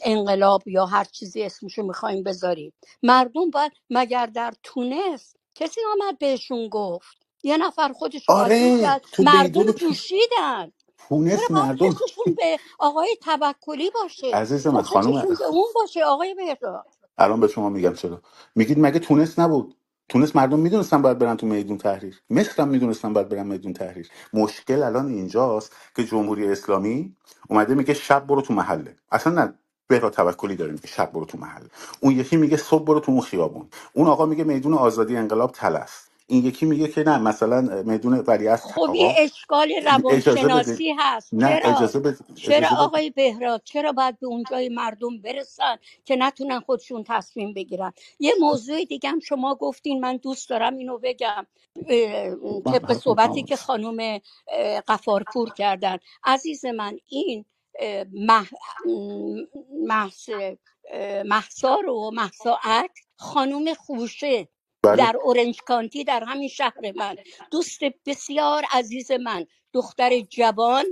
انقلاب 0.05 0.69
یا 0.69 0.85
هر 0.85 1.03
چیزی 1.05 1.43
اسمشو 1.43 1.83
می‌خوایم 1.83 2.23
بذاریم 2.23 2.73
مردم 3.03 3.51
باید 3.51 3.71
مگر 3.89 4.25
در 4.25 4.53
تونس 4.63 5.35
کسی 5.55 5.81
آمد 5.93 6.19
بهشون 6.19 6.69
گفت. 6.69 7.17
یه 7.43 7.57
نفر 7.57 7.93
آزاد 8.27 8.73
آره 8.75 8.79
کرد. 8.81 9.05
تو 9.11 9.23
مردم 9.23 9.63
بیدون 9.63 9.73
جوشیدن 9.73 10.73
چرا 11.29 11.49
باید 11.53 11.75
مردم. 11.77 11.95
به 12.37 12.59
آقای 12.79 13.17
توکلی 13.23 13.91
باشه؟ 13.91 14.27
عزیز 14.33 14.67
من 14.67 14.83
خانم 14.83 15.21
به 15.39 15.45
اون 15.45 15.67
باشه 15.75 16.05
آقای 16.05 16.35
بهداد 16.35 16.87
الان 17.19 17.41
به 17.41 17.49
شما 17.49 17.69
میگم 17.69 17.93
چرا. 17.95 18.23
میگید 18.55 18.79
مگه 18.79 18.99
تونس 18.99 19.39
نبود؟ 19.39 19.75
تونس 20.09 20.37
مردم 20.37 20.59
می‌دونستن 20.59 21.03
باید 21.03 21.19
برن 21.19 21.37
تو 21.37 21.47
میدون 21.47 21.79
تحریر. 21.79 22.23
مصر 22.31 22.63
هم 22.63 22.69
می‌دونستن 22.69 23.13
باید 23.13 23.29
برن 23.29 23.47
میدون 23.47 23.73
تحریر. 23.73 24.09
مشکل 24.33 24.83
الان 24.83 25.07
اینجاست 25.09 25.75
که 25.97 26.05
جمهوری 26.05 26.47
اسلامی 26.47 27.17
اومده 27.49 27.75
میگه 27.75 27.95
شب 27.95 28.27
برو 28.27 28.41
تو 28.43 28.53
محله. 28.55 28.97
اصلا 29.11 29.33
نه 29.45 29.55
بهرا 29.89 30.11
توکلی 30.11 30.57
داره 30.57 30.73
میگه 30.73 30.87
شب 30.87 31.13
برو 31.13 31.25
تو 31.25 31.39
محله 31.39 31.67
اون 32.01 32.13
یکی 32.15 32.37
میگه 32.37 32.57
صبح 32.57 32.85
برو 32.85 33.01
تو 33.01 33.13
اون 33.13 33.21
خیابون. 33.21 33.69
اون 33.93 34.07
آقا 34.07 34.27
میگه 34.27 34.45
میدون 34.45 34.75
آزادی 34.75 35.17
انقلاب 35.17 35.53
تلف 35.53 36.07
این 36.27 36.45
یکی 36.45 36.67
میگه 36.67 36.89
که 36.89 37.03
نه 37.03 37.19
مثلا 37.19 37.83
میدون 37.83 38.13
ولیعصر 38.27 38.75
خب 38.75 38.91
یه 38.95 39.13
اشکال 39.17 39.71
روانشناسی 39.85 40.95
هست. 40.99 41.33
نه 41.33 41.59
چرا؟ 41.61 41.63
اجازه 41.63 41.99
بده 41.99 42.17
چرا 42.35 42.69
اجازه 42.69 42.75
بده. 42.75 42.85
آقای 42.85 43.09
بهراد 43.09 43.61
چرا 43.65 43.93
باید 43.93 44.19
به 44.19 44.27
اونجای 44.27 44.69
مردم 44.69 45.21
برسن 45.21 45.77
که 46.05 46.17
نتونن 46.17 46.61
خودشون 46.61 47.05
تصمیم 47.07 47.53
بگیرن؟ 47.53 47.93
یه 48.19 48.33
موضوع 48.41 48.85
دیگه 48.85 49.09
هم 49.09 49.19
شما 49.19 49.55
گفتین 49.55 50.01
من 50.01 50.17
دوست 50.17 50.49
دارم 50.49 50.77
اینو 50.77 50.99
بگم. 51.03 51.47
اه، 51.89 52.29
من 52.35 52.63
طبق 52.63 52.93
صحبتی 52.93 53.43
که. 53.43 53.57
خانم 53.57 54.19
قفارپور 54.87 55.51
کردن. 55.51 55.97
عزیز 56.23 56.65
من 56.65 56.97
این. 57.07 57.45
محس... 59.87 60.29
محسا 61.25 61.75
رو 61.75 62.11
محسا 62.13 62.59
اکت 62.63 62.97
خانم 63.15 63.73
خوشه 63.73 64.47
بله. 64.83 64.95
در 64.95 65.17
اورنج 65.23 65.59
کانتی 65.67 66.03
در 66.03 66.23
همین 66.23 66.47
شهر 66.47 66.91
من. 66.95 67.15
دوست 67.51 67.79
بسیار 68.05 68.63
عزیز 68.71 69.11
من 69.11 69.45
دختر 69.73 70.19
جوان 70.19 70.85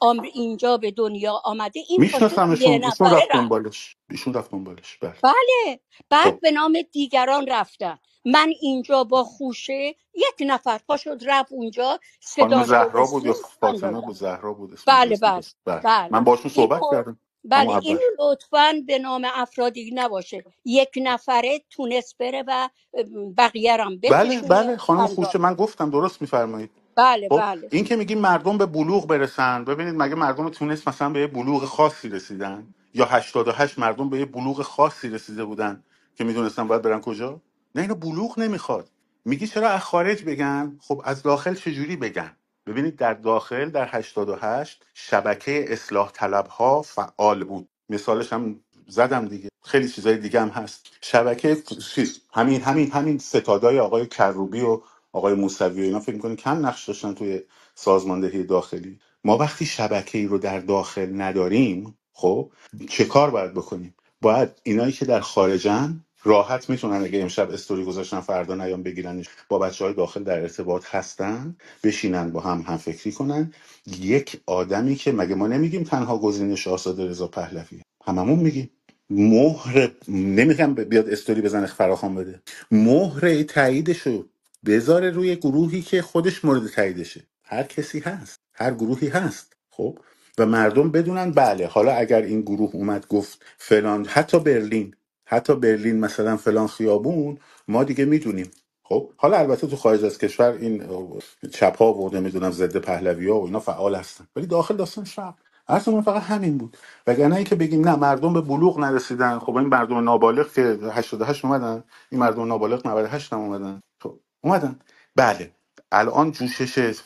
آمر 0.00 0.26
اینجا 0.34 0.76
به 0.76 0.90
دنیا 0.90 1.32
آمده. 1.44 1.80
این 1.88 2.00
میشناسمشون 2.00 2.84
ایشون 2.84 3.10
رفت 3.10 3.32
دنبالش. 3.32 3.96
ایشون 4.10 4.34
رفت 4.34 4.50
دنبالش. 4.50 4.98
بله. 5.02 5.14
بله. 5.22 5.80
خب. 5.90 6.04
بعد 6.10 6.40
به 6.40 6.50
نام 6.50 6.78
دیگران 6.92 7.46
رفتن. 7.46 7.98
من 8.26 8.52
اینجا 8.62 9.04
با 9.04 9.24
خوشه 9.24 9.96
یک 10.14 10.36
نفر 10.40 10.78
پاشد 10.78 11.20
رفت 11.26 11.52
اونجا 11.52 12.00
رو 12.38 12.64
زهرا 12.64 13.06
بود 13.06 13.26
یا 13.26 13.32
فاطمه 13.60 14.00
بود؟ 14.00 14.16
زهرا 14.16 14.54
بود 14.54 14.80
بله 14.86 15.16
بله 15.16 15.44
بله. 15.66 15.80
بله. 15.80 16.08
من 16.12 16.24
باشون 16.24 16.44
این 16.44 16.54
صحبت 16.54 16.80
پر 16.80 16.90
کردم. 16.90 17.18
بله 17.44 17.68
اینو 17.82 18.00
لطفا 18.20 18.74
به 18.86 18.98
نام 18.98 19.26
افرادی 19.34 19.90
نباشه. 19.94 20.44
یک 20.64 20.90
نفره 20.96 21.60
تونست 21.70 22.18
بره 22.18 22.44
و 22.48 22.68
بقیه 23.38 23.76
رو 23.76 23.84
هم 23.84 23.96
بله 23.98 24.40
بله 24.42 24.76
خانم 24.76 25.06
خوشه 25.06 25.38
من 25.38 25.54
گفتم 25.54 25.90
درست 25.90 26.22
میفرمایید. 26.22 26.70
بله 26.96 27.28
خب 27.28 27.36
بله. 27.40 27.68
این 27.72 27.84
که 27.84 27.96
میگیم 27.96 28.18
مردم 28.18 28.58
به 28.58 28.66
بلوغ 28.66 29.06
برسن 29.06 29.64
ببینید 29.64 29.94
مگه 29.96 30.14
مردم 30.14 30.50
تونست 30.50 30.88
مثلا 30.88 31.10
به 31.10 31.20
یه 31.20 31.26
بلوغ 31.26 31.64
خاصی 31.64 32.08
رسیدن؟ 32.08 32.74
یا 32.94 33.06
88 33.06 33.80
مردم 33.80 34.10
به 34.10 34.18
یه 34.18 34.24
بلوغ 34.26 34.62
خاصی 34.62 35.10
رسیده 35.10 35.44
بودن 35.44 35.84
که 36.16 36.24
می‌دونستن 36.24 36.68
باید 36.68 36.82
برن 36.82 37.00
کجا؟ 37.00 37.40
نه 37.74 37.82
اینو 37.82 37.94
بلوغ 37.94 38.38
نمی‌خواد. 38.38 38.90
میگی 39.24 39.46
چرا 39.46 39.68
از 39.68 39.80
خارج 39.80 40.24
بگن؟ 40.24 40.78
خب 40.80 41.02
از 41.04 41.22
داخل 41.22 41.54
چجوری 41.54 41.96
بگن؟ 41.96 42.36
ببینید 42.66 42.96
در 42.96 43.14
داخل 43.14 43.70
در 43.70 43.88
88 43.90 44.84
شبکه 44.94 45.64
اصلاح 45.68 46.10
طلب 46.12 46.46
ها 46.46 46.82
فعال 46.82 47.44
بود. 47.44 47.68
مثالش 47.88 48.32
هم 48.32 48.60
زدم 48.88 49.28
دیگه. 49.28 49.48
خیلی 49.64 49.88
چیزای 49.88 50.16
دیگه 50.16 50.40
هم 50.40 50.48
هست. 50.48 50.86
شبکه 51.00 51.62
همین 52.32 52.60
همین 52.60 52.92
همین 52.92 53.18
ستادای 53.18 53.78
آقای 53.78 54.06
کروبی 54.06 54.60
و 54.60 54.80
آقای 55.12 55.34
موسوی 55.34 55.80
و 55.80 55.84
اینا 55.84 56.00
فکر 56.00 56.14
می‌کنین 56.14 56.36
کم 56.36 56.66
نقش 56.66 56.88
داشتن 56.88 57.14
توی 57.14 57.40
سازماندهی 57.74 58.44
داخلی؟ 58.44 58.98
ما 59.24 59.36
وقتی 59.38 59.66
شبکه 59.66 60.18
ای 60.18 60.26
رو 60.26 60.38
در 60.38 60.58
داخل 60.60 61.20
نداریم 61.20 61.98
خب 62.12 62.50
چه 62.88 63.04
کار 63.04 63.30
باید 63.30 63.54
بکنیم؟ 63.54 63.94
باید 64.20 64.48
اینایی 64.62 64.92
که 64.92 65.04
در 65.04 65.20
خارجن 65.20 66.04
راحت 66.24 66.70
می‌تونن 66.70 67.04
اگه 67.04 67.22
امشب 67.22 67.50
استوری 67.50 67.84
گذاشتن 67.84 68.20
فردا 68.20 68.54
نیام 68.54 68.82
بگیرنش 68.82 69.26
با 69.48 69.58
بچه 69.58 69.84
های 69.84 69.94
داخل 69.94 70.24
در 70.24 70.40
ارتباط 70.40 70.84
هستن 70.96 71.56
بشینن 71.84 72.30
با 72.32 72.40
هم 72.40 72.64
هم 72.68 72.76
فکری 72.76 73.12
کنن. 73.12 73.52
یک 74.00 74.40
آدمی 74.46 74.96
که 74.96 75.12
مگه 75.12 75.34
ما 75.34 75.46
نمیگیم 75.48 75.84
تنها 75.84 76.18
گزینه 76.18 76.56
شاهزاده 76.56 77.06
رضا 77.06 77.28
پهلوی 77.28 77.82
هممون 78.06 78.38
میگیم. 78.38 78.70
مهر 79.10 79.90
نمیگم 80.08 80.74
بیاد 80.74 81.10
استوری 81.10 81.40
بزنه 81.42 81.66
فراخوان 81.66 82.14
بده. 82.14 82.42
مهر 82.70 83.42
تاییدشو 83.42 84.26
بذاره 84.66 85.10
روی 85.10 85.36
گروهی 85.36 85.82
که 85.82 86.02
خودش 86.02 86.44
مورد 86.44 86.68
تاییدشه. 86.68 87.22
هر 87.44 87.62
کسی 87.62 88.00
هست. 88.00 88.40
هر 88.54 88.74
گروهی 88.74 89.08
هست. 89.08 89.54
خب؟ 89.70 89.98
و 90.38 90.46
مردم 90.46 90.90
بدونن 90.92 91.32
بله 91.32 91.66
حالا 91.68 91.92
اگر 91.92 92.22
این 92.22 92.42
گروه 92.42 92.70
اومد 92.74 93.06
گفت 93.08 93.44
فلان 93.58 94.06
حتی 94.06 94.40
برلین 94.40 94.94
حتی 95.32 95.56
برلین 95.56 96.00
مثلا 96.00 96.38
فلان 96.38 96.68
خیابون 96.68 97.38
ما 97.68 97.84
دیگه 97.84 98.06
می‌دونیم. 98.06 98.50
خب 98.84 99.10
حالا 99.18 99.38
البته 99.38 99.68
تو 99.68 99.76
خارج 99.76 100.04
از 100.06 100.18
کشور 100.18 100.52
این 100.52 100.84
چپ 101.52 101.78
ها 101.78 101.94
و 101.94 102.14
نمی‌دونم 102.14 102.52
ضد 102.52 102.78
پهلوی 102.78 103.28
ها 103.28 103.40
و 103.40 103.46
اینا 103.46 103.60
فعال 103.60 103.96
هستن. 103.96 104.26
ولی 104.36 104.46
داخل 104.46 104.76
داستان 104.76 105.06
شب 105.06 105.34
اصلا 105.68 105.94
من 105.94 106.02
فقط 106.02 106.22
همین 106.22 106.58
بود. 106.58 106.78
وگرنه 107.08 107.36
اینکه 107.36 107.56
بگیم 107.56 107.88
نه 107.88 107.96
مردم 107.96 108.34
به 108.34 108.42
بلوغ 108.42 108.80
نرسیدن. 108.80 109.40
خب 109.40 109.56
این 109.56 109.68
مردم 109.68 109.98
نابالغ 110.04 110.52
که 110.54 110.78
88 110.92 111.46
اومدن. 111.46 111.84
این 112.12 112.22
مردم 112.22 112.44
نابالغ 112.44 112.88
98 112.88 113.34
هم 113.34 113.40
اومدن. 113.40 113.80
خب 114.02 114.20
اومدن. 114.44 114.80
بله. 115.16 115.52
الان 115.92 116.32
جوشش 116.32 117.00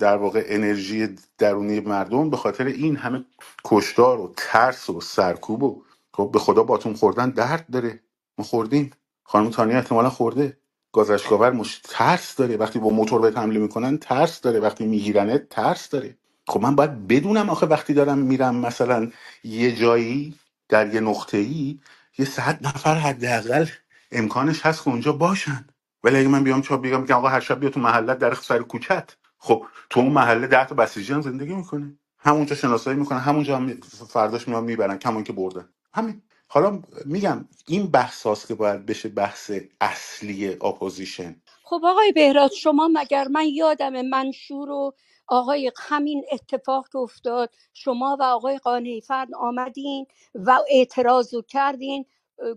در 0.00 0.18
واقع 0.18 0.44
انرژی 0.48 1.16
درونی 1.38 1.80
مردم 1.80 2.30
به 2.30 2.38
خاطر 2.38 2.66
این 2.66 2.96
همه 2.96 3.24
کشتار 3.64 4.20
و 4.20 4.34
ترس 4.36 4.90
و 4.90 5.00
سرکوب 5.00 5.64
و 5.64 5.82
خب 6.16 6.30
به 6.32 6.38
خدا 6.38 6.62
باتون 6.62 6.94
خوردن 6.94 7.30
درد 7.30 7.66
داره. 7.72 8.00
ما 8.38 8.44
خوردیم. 8.44 8.90
خانم 9.24 9.50
تانی 9.50 9.74
احتمالا 9.74 10.10
خورده. 10.10 10.58
گازشگاور 10.92 11.50
مش 11.52 11.80
ترس 11.84 12.36
داره. 12.36 12.56
وقتی 12.56 12.78
با 12.78 12.88
موتور 12.90 13.20
بهت 13.20 13.38
حمله 13.38 13.58
می‌کنن 13.60 13.98
ترس 13.98 14.40
داره. 14.40 14.60
وقتی 14.60 14.86
میگیرنه 14.86 15.38
ترس 15.38 15.88
داره. 15.90 16.16
خب 16.48 16.60
من 16.62 16.76
باید 16.76 17.08
بدونم 17.08 17.50
آخه 17.50 17.66
وقتی 17.66 17.94
دارم 17.94 18.18
میرم 18.18 18.56
مثلا 18.56 19.10
یه 19.44 19.76
جایی 19.76 20.34
در 20.68 20.94
یه 20.94 21.00
نقطه 21.00 21.38
ای 21.38 21.78
یه 22.18 22.26
صد 22.26 22.66
نفر 22.66 22.94
حداقل 22.94 23.66
امکانش 24.12 24.66
هست 24.66 24.84
که 24.84 24.88
اونجا 24.90 25.12
باشن. 25.12 25.66
ولی 26.04 26.18
اگه 26.18 26.28
من 26.28 26.44
بیام 26.44 26.62
چا 26.62 26.76
بگم 26.76 27.06
که 27.06 27.14
آقا 27.14 27.28
هر 27.28 27.40
شب 27.40 27.60
بیا 27.60 27.70
تو 27.70 27.80
محلت 27.80 28.18
در 28.18 28.34
سر 28.34 28.58
کوچت. 28.58 29.16
خب 29.38 29.66
تو 29.90 30.00
اون 30.00 30.12
محله 30.12 30.46
ده 30.46 30.66
تا 30.66 30.74
بسیجی 30.74 31.22
زندگی 31.22 31.54
می‌کنه 31.54 31.98
همونجا 32.18 32.56
شناسایی 32.56 32.98
می‌کنن. 32.98 33.18
همونجا 33.18 33.56
هم 33.56 33.80
فرداش 34.08 34.48
میان 34.48 34.64
می‌برن. 34.64 34.98
کمون 34.98 35.24
که 35.24 35.32
بردن. 35.32 35.68
همین. 35.96 36.22
حالا 36.48 36.82
میگم 37.06 37.48
این 37.68 37.86
بحثاست 37.92 38.48
که 38.48 38.56
باید 38.56 38.86
بشه 38.86 39.10
بحث 39.10 39.52
اصلی 39.82 40.48
اپوزیشن. 40.48 41.42
خب 41.64 41.80
آقای 41.84 42.12
بهراد 42.12 42.52
شما 42.52 42.90
مگر 42.94 43.28
من 43.28 43.46
یادم 43.48 44.02
منشور 44.02 44.70
و 44.70 44.92
آقای 45.28 45.72
همین 45.78 46.24
اتفاق 46.32 46.88
که 46.92 46.98
افتاد 46.98 47.50
شما 47.74 48.18
و 48.20 48.24
آقای 48.24 48.58
قانعی 48.58 49.02
فرد 49.02 49.34
آمدین 49.34 50.06
و 50.34 50.58
اعتراض 50.70 51.34
رو 51.34 51.42
کردین 51.42 52.06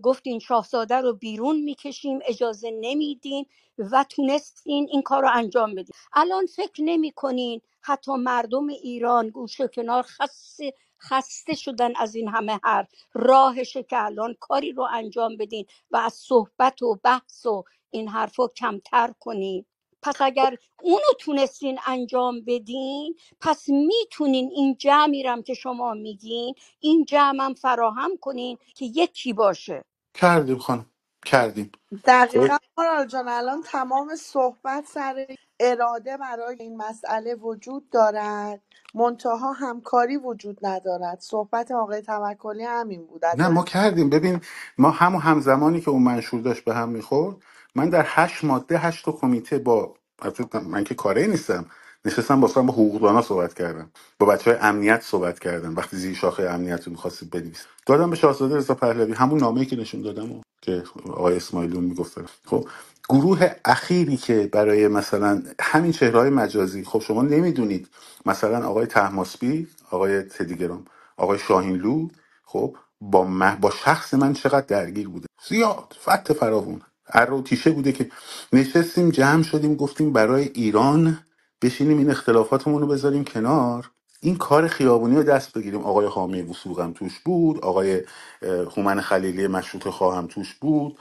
گفتین 0.02 0.40
شاهزاده 0.40 0.96
رو 0.96 1.14
بیرون 1.14 1.62
می‌کشیم 1.62 2.20
اجازه 2.26 2.70
نمیدیم 2.80 3.46
و 3.78 4.06
تونستین 4.10 4.88
این 4.92 5.02
کار 5.02 5.22
رو 5.22 5.30
انجام 5.34 5.72
بدین. 5.74 5.94
الان 6.14 6.46
فکر 6.46 6.82
نمی 6.82 7.12
کنین 7.12 7.62
حتی 7.82 8.12
مردم 8.12 8.68
ایران 8.68 9.30
گوشه 9.30 9.68
کنار 9.68 10.02
خسته 10.02 10.74
خسته 11.02 11.54
شدن 11.54 11.92
از 11.96 12.14
این 12.14 12.28
همه 12.28 12.60
حرف. 12.64 12.88
راهشه 13.14 13.82
که 13.82 14.04
الان 14.04 14.36
کاری 14.40 14.72
رو 14.72 14.88
انجام 14.94 15.36
بدین 15.36 15.66
و 15.90 15.96
از 15.96 16.14
صحبت 16.14 16.82
و 16.82 17.00
بحث 17.04 17.46
و 17.46 17.64
این 17.90 18.08
حرفا 18.08 18.48
کمتر 18.48 19.14
کنین. 19.20 19.66
پس 20.02 20.22
اگر 20.22 20.56
اونو 20.82 21.06
تونستین 21.20 21.78
انجام 21.86 22.40
بدین 22.46 23.16
پس 23.40 23.68
می‌تونین 23.68 24.50
این 24.56 24.76
جمعی 24.78 25.22
رم 25.22 25.42
که 25.42 25.54
شما 25.54 25.94
میگین 25.94 26.54
این 26.80 27.04
جمعم 27.04 27.54
فراهم 27.54 28.10
کنین 28.20 28.58
که 28.76 28.84
یکی 28.84 29.32
باشه. 29.32 29.84
کردیم 30.14 30.58
خانم 30.58 30.86
کردیم. 31.26 31.72
دقیقا 32.04 32.56
مارال 32.78 33.06
جان 33.06 33.28
الان 33.28 33.62
تمام 33.62 34.16
صحبت 34.16 34.86
سر 34.86 35.26
اراده 35.60 36.18
برای 36.18 36.56
این 36.60 36.76
مسئله 36.76 37.34
وجود 37.34 37.90
دارد؟ 37.90 38.62
منتها 38.94 39.52
همکاری 39.52 40.16
وجود 40.16 40.58
ندارد. 40.62 41.20
صحبت 41.20 41.72
آقای 41.72 42.02
توکلی 42.02 42.64
همین 42.64 43.06
بود. 43.06 43.26
نه 43.26 43.48
ما 43.48 43.64
کردیم. 43.64 44.10
ببین 44.10 44.40
ما 44.78 44.90
همون 44.90 45.22
همزمانی 45.22 45.80
که 45.80 45.90
اون 45.90 46.02
منشور 46.02 46.40
داشت 46.40 46.64
به 46.64 46.74
هم 46.74 46.88
می‌خورد 46.88 47.36
من 47.74 47.90
در 47.90 48.04
هشت 48.06 48.44
ماده 48.44 48.78
هشت 48.78 49.04
تا 49.04 49.12
کمیته 49.12 49.58
با 49.58 49.94
البته 50.22 50.60
من 50.60 50.84
که 50.84 50.94
کاری 50.94 51.28
نیستم 51.28 51.66
نشستم 52.04 52.40
با 52.40 52.48
با 52.48 52.62
حقوقدانا 52.62 53.22
صحبت 53.22 53.54
کردم. 53.54 53.90
با 54.20 54.26
بچه 54.26 54.50
های 54.50 54.60
امنیت 54.62 55.02
صحبت 55.02 55.38
کردم. 55.38 55.76
وقتی 55.76 55.96
زیر 55.96 56.14
شاخه 56.16 56.42
امنیت 56.42 56.84
رو 56.84 56.92
می‌خواستید 56.92 57.30
بنویسید. 57.30 57.66
دادم 57.86 58.10
به 58.10 58.16
شاهزاده 58.16 58.56
رضا 58.56 58.74
پهلوی. 58.74 59.12
همون 59.12 59.40
نامه‌ای 59.40 59.66
که 59.66 59.76
نشون 59.76 60.02
دادم 60.02 60.32
و 60.32 60.40
که 60.62 60.82
آقای 61.06 61.36
اسماعیلون 61.36 61.84
می‌گفت. 61.84 62.18
خب 62.46 62.68
گروه 63.10 63.50
اخیری 63.66 64.18
که 64.18 64.50
برای 64.52 64.88
مثلا 64.88 65.44
همین 65.60 65.92
چهرهای 65.92 66.30
مجازی 66.30 66.84
خب 66.84 67.00
شما 67.00 67.22
نمی‌دونید. 67.22 67.88
مثلا 68.26 68.68
آقای 68.68 68.86
تحماسبی 68.86 69.68
آقای 69.92 70.22
تدیگرام 70.22 70.86
آقای 71.18 71.40
شاهینلو 71.40 72.08
خب 72.46 72.76
با, 73.02 73.24
با 73.62 73.70
شخص 73.70 74.14
من 74.14 74.34
چقدر 74.34 74.66
درگیر 74.66 75.10
بوده؟ 75.10 75.28
زیاد 75.48 75.96
فت 76.06 76.34
فراوون. 76.34 76.82
اره 77.14 77.34
و 77.34 77.42
تیشه 77.42 77.72
بوده 77.72 77.92
که 77.92 78.10
نشستیم 78.54 79.10
جمع 79.10 79.44
شدیم 79.44 79.76
گفتیم 79.76 80.14
برای 80.14 80.44
ایران 80.54 81.20
بشینیم 81.62 81.98
این 81.98 82.10
اختلافاتمون 82.12 82.82
رو 82.82 82.88
بذاریم 82.88 83.24
کنار. 83.24 83.92
این 84.22 84.36
کار 84.38 84.68
خیابونی 84.68 85.16
رو 85.16 85.24
دست 85.24 85.54
بگیریم. 85.58 85.82
آقای 85.84 86.06
حامی 86.08 86.42
وسوق 86.42 86.80
هم 86.80 86.94
توش 86.94 87.20
بود 87.20 87.60
آقای 87.60 88.02
اه، 88.42 88.52
هومن 88.76 89.02
خلیلی 89.02 89.48
مشروط 89.48 89.88
خواهم 89.88 90.28
توش 90.28 90.54
بود. 90.54 90.98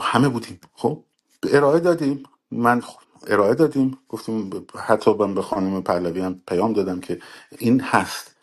همه 0.00 0.30
بودیم. 0.30 0.60
خب 0.74 1.04
ارائه 1.52 1.80
دادیم. 1.80 2.22
من 2.52 2.82
ارائه 3.28 3.54
دادیم. 3.54 3.98
گفتیم 4.08 4.66
حتی 4.76 5.14
من 5.14 5.34
به 5.34 5.42
خانم 5.42 5.82
پهلوی 5.82 6.20
هم 6.20 6.42
پیام 6.48 6.74
دادم 6.74 7.00
که 7.00 7.20
این 7.58 7.80
هست. 7.80 8.36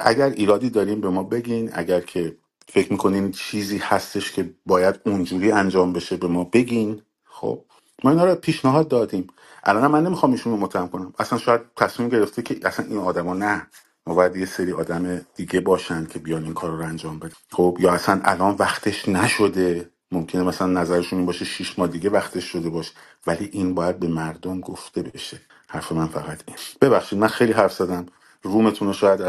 اگر 0.00 0.30
ایرادی 0.30 0.70
داریم 0.70 1.02
به 1.02 1.10
ما 1.10 1.22
بگین. 1.22 1.70
اگر 1.74 2.00
که 2.00 2.36
فکر 2.68 2.92
می‌کنین 2.92 3.32
چیزی 3.32 3.78
هستش 3.78 4.32
که 4.32 4.50
باید 4.66 5.00
اونجوری 5.06 5.52
انجام 5.52 5.92
بشه 5.92 6.16
به 6.18 6.28
ما 6.28 6.44
بگین. 6.44 7.02
خب 7.24 7.64
ما 8.04 8.10
اینا 8.10 8.26
رو 8.26 8.34
پیشنهاد 8.36 8.88
دادیم. 8.88 9.26
الان 9.64 9.86
من 9.92 10.04
نمی‌خوام 10.06 10.32
ایشون 10.32 10.52
رو 10.52 10.60
متهم 10.60 10.88
کنم. 10.88 11.14
اصلا 11.18 11.38
شاید 11.40 11.62
تصمیم 11.76 12.08
گرفته 12.10 12.42
که 12.42 12.60
اصلا 12.64 12.86
این 12.86 12.98
آدما 12.98 13.34
نه. 13.34 13.66
ما 14.06 14.14
باید 14.14 14.36
یه 14.36 14.46
سری 14.46 14.72
آدم 14.72 15.22
دیگه 15.36 15.60
باشن 15.60 16.06
که 16.06 16.20
بیان 16.20 16.44
این 16.44 16.54
کار 16.54 16.70
رو 16.70 16.84
انجام 16.84 17.20
بدن. 17.20 17.34
خب 17.52 17.78
یا 17.80 17.92
اصلا 17.94 18.20
الان 18.24 18.56
وقتش 18.58 19.08
نشده. 19.08 19.90
ممکنه 20.14 20.44
مثلا 20.44 20.68
نظرشون 20.68 21.20
این 21.20 21.26
باشه 21.26 21.46
شیش 21.46 21.80
ماه 21.80 21.88
دیگه 21.88 22.10
وقتش 22.10 22.44
شده 22.44 22.70
باشه 22.70 22.92
ولی 23.28 23.50
این 23.52 23.74
باید 23.76 24.00
به 24.00 24.08
مردم 24.08 24.60
گفته 24.60 25.02
بشه. 25.02 25.40
حرف 25.68 25.92
من 25.92 26.08
فقط 26.08 26.42
این. 26.48 26.58
ببخشید 26.82 27.20
من 27.20 27.28
خیلی 27.28 27.52
حرف 27.52 27.74
زدم. 27.74 28.06
رومتون 28.44 28.88
رو 28.88 28.94
شاید 28.94 29.20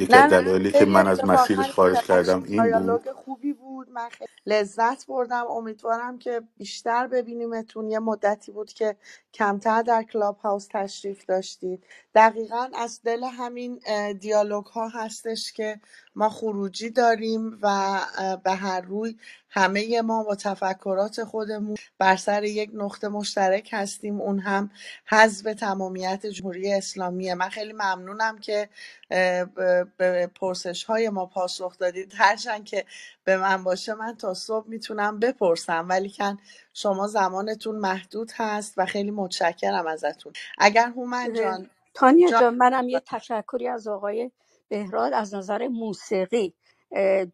یکی 0.00 0.18
از 0.18 0.26
نه 0.26 0.28
نه 0.28 0.28
دلایلی 0.28 0.72
که 0.72 0.86
خیلی 0.86 0.86
من 0.86 1.08
از 1.08 1.24
اتفاقا 1.24 1.26
مسیرش 1.26 1.72
خارج 1.72 2.04
کردم 2.04 2.44
این 2.44 2.72
بود. 2.72 3.02
دیالوگ 3.02 3.12
خوبی 3.12 3.54
بود. 3.54 3.90
من 3.90 4.10
خیلی 4.10 4.30
لذت 4.46 5.06
بردم. 5.06 5.46
امیدوارم 5.50 6.18
که 6.18 6.42
بیشتر 6.58 7.08
ببینیمتون. 7.08 7.90
یه 7.90 8.00
مدتی 8.00 8.52
بود 8.52 8.72
که 8.74 8.96
کمتر 9.34 9.82
در 9.82 10.04
کلاب 10.04 10.38
هاوس 10.38 10.68
تشریف 10.70 11.26
داشتید. 11.26 11.84
دقیقا 12.14 12.68
از 12.74 13.02
دل 13.04 13.24
همین 13.24 13.80
دیالوگ 14.20 14.66
ها 14.66 14.88
هستش 14.88 15.52
که 15.52 15.80
ما 16.16 16.28
خروجی 16.30 16.90
داریم 16.90 17.58
و 17.62 18.00
به 18.44 18.52
هر 18.52 18.80
روی 18.80 19.16
همه 19.50 20.02
ما 20.02 20.24
با 20.24 20.34
تفکرات 20.34 21.24
خودمون 21.24 21.76
بر 21.98 22.16
سر 22.16 22.44
یک 22.44 22.70
نقطه 22.74 23.08
مشترک 23.08 23.70
هستیم. 23.72 24.20
اون 24.20 24.38
هم 24.38 24.70
حزب 25.06 25.52
تمامیت 25.52 26.26
جمهوری 26.26 26.72
اسلامیه. 26.72 27.34
من 27.34 27.48
خیلی 27.48 27.72
ممنونم 27.72 28.38
که 28.38 28.68
به 29.98 30.30
پرسش 30.40 30.84
های 30.84 31.08
ما 31.08 31.26
پاسخ 31.26 31.78
دادید. 31.78 32.12
هرچند 32.16 32.64
که 32.64 32.84
به 33.24 33.36
من 33.36 33.64
باشه 33.64 33.94
من 33.94 34.16
تا 34.16 34.34
صبح 34.34 34.68
می‌تونم 34.68 35.18
بپرسم 35.20 35.86
ولی 35.90 36.10
کن 36.10 36.38
شما 36.74 37.06
زمانتون 37.08 37.76
محدود 37.76 38.32
هست 38.36 38.74
و 38.76 38.86
خیلی 38.86 39.10
متشکرم 39.10 39.86
ازتون. 39.86 40.32
اگر 40.58 40.88
هومن 40.88 41.32
جان 41.32 41.70
تانیا 41.94 42.30
جان 42.32 42.54
منم 42.54 42.88
یه 42.88 43.00
تشکری 43.06 43.68
از 43.68 43.88
آقای 43.88 44.30
بهراد 44.74 45.12
از 45.12 45.34
نظر 45.34 45.68
موسیقی 45.68 46.54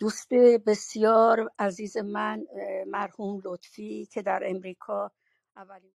دوست 0.01 0.35
بسیار 0.67 1.51
عزیز 1.59 1.97
من 1.97 2.47
مرحوم 2.87 3.41
لطفی 3.45 4.07
که 4.13 4.23
در 4.23 4.43
امریکا 4.47 5.13
اولین 5.57 5.89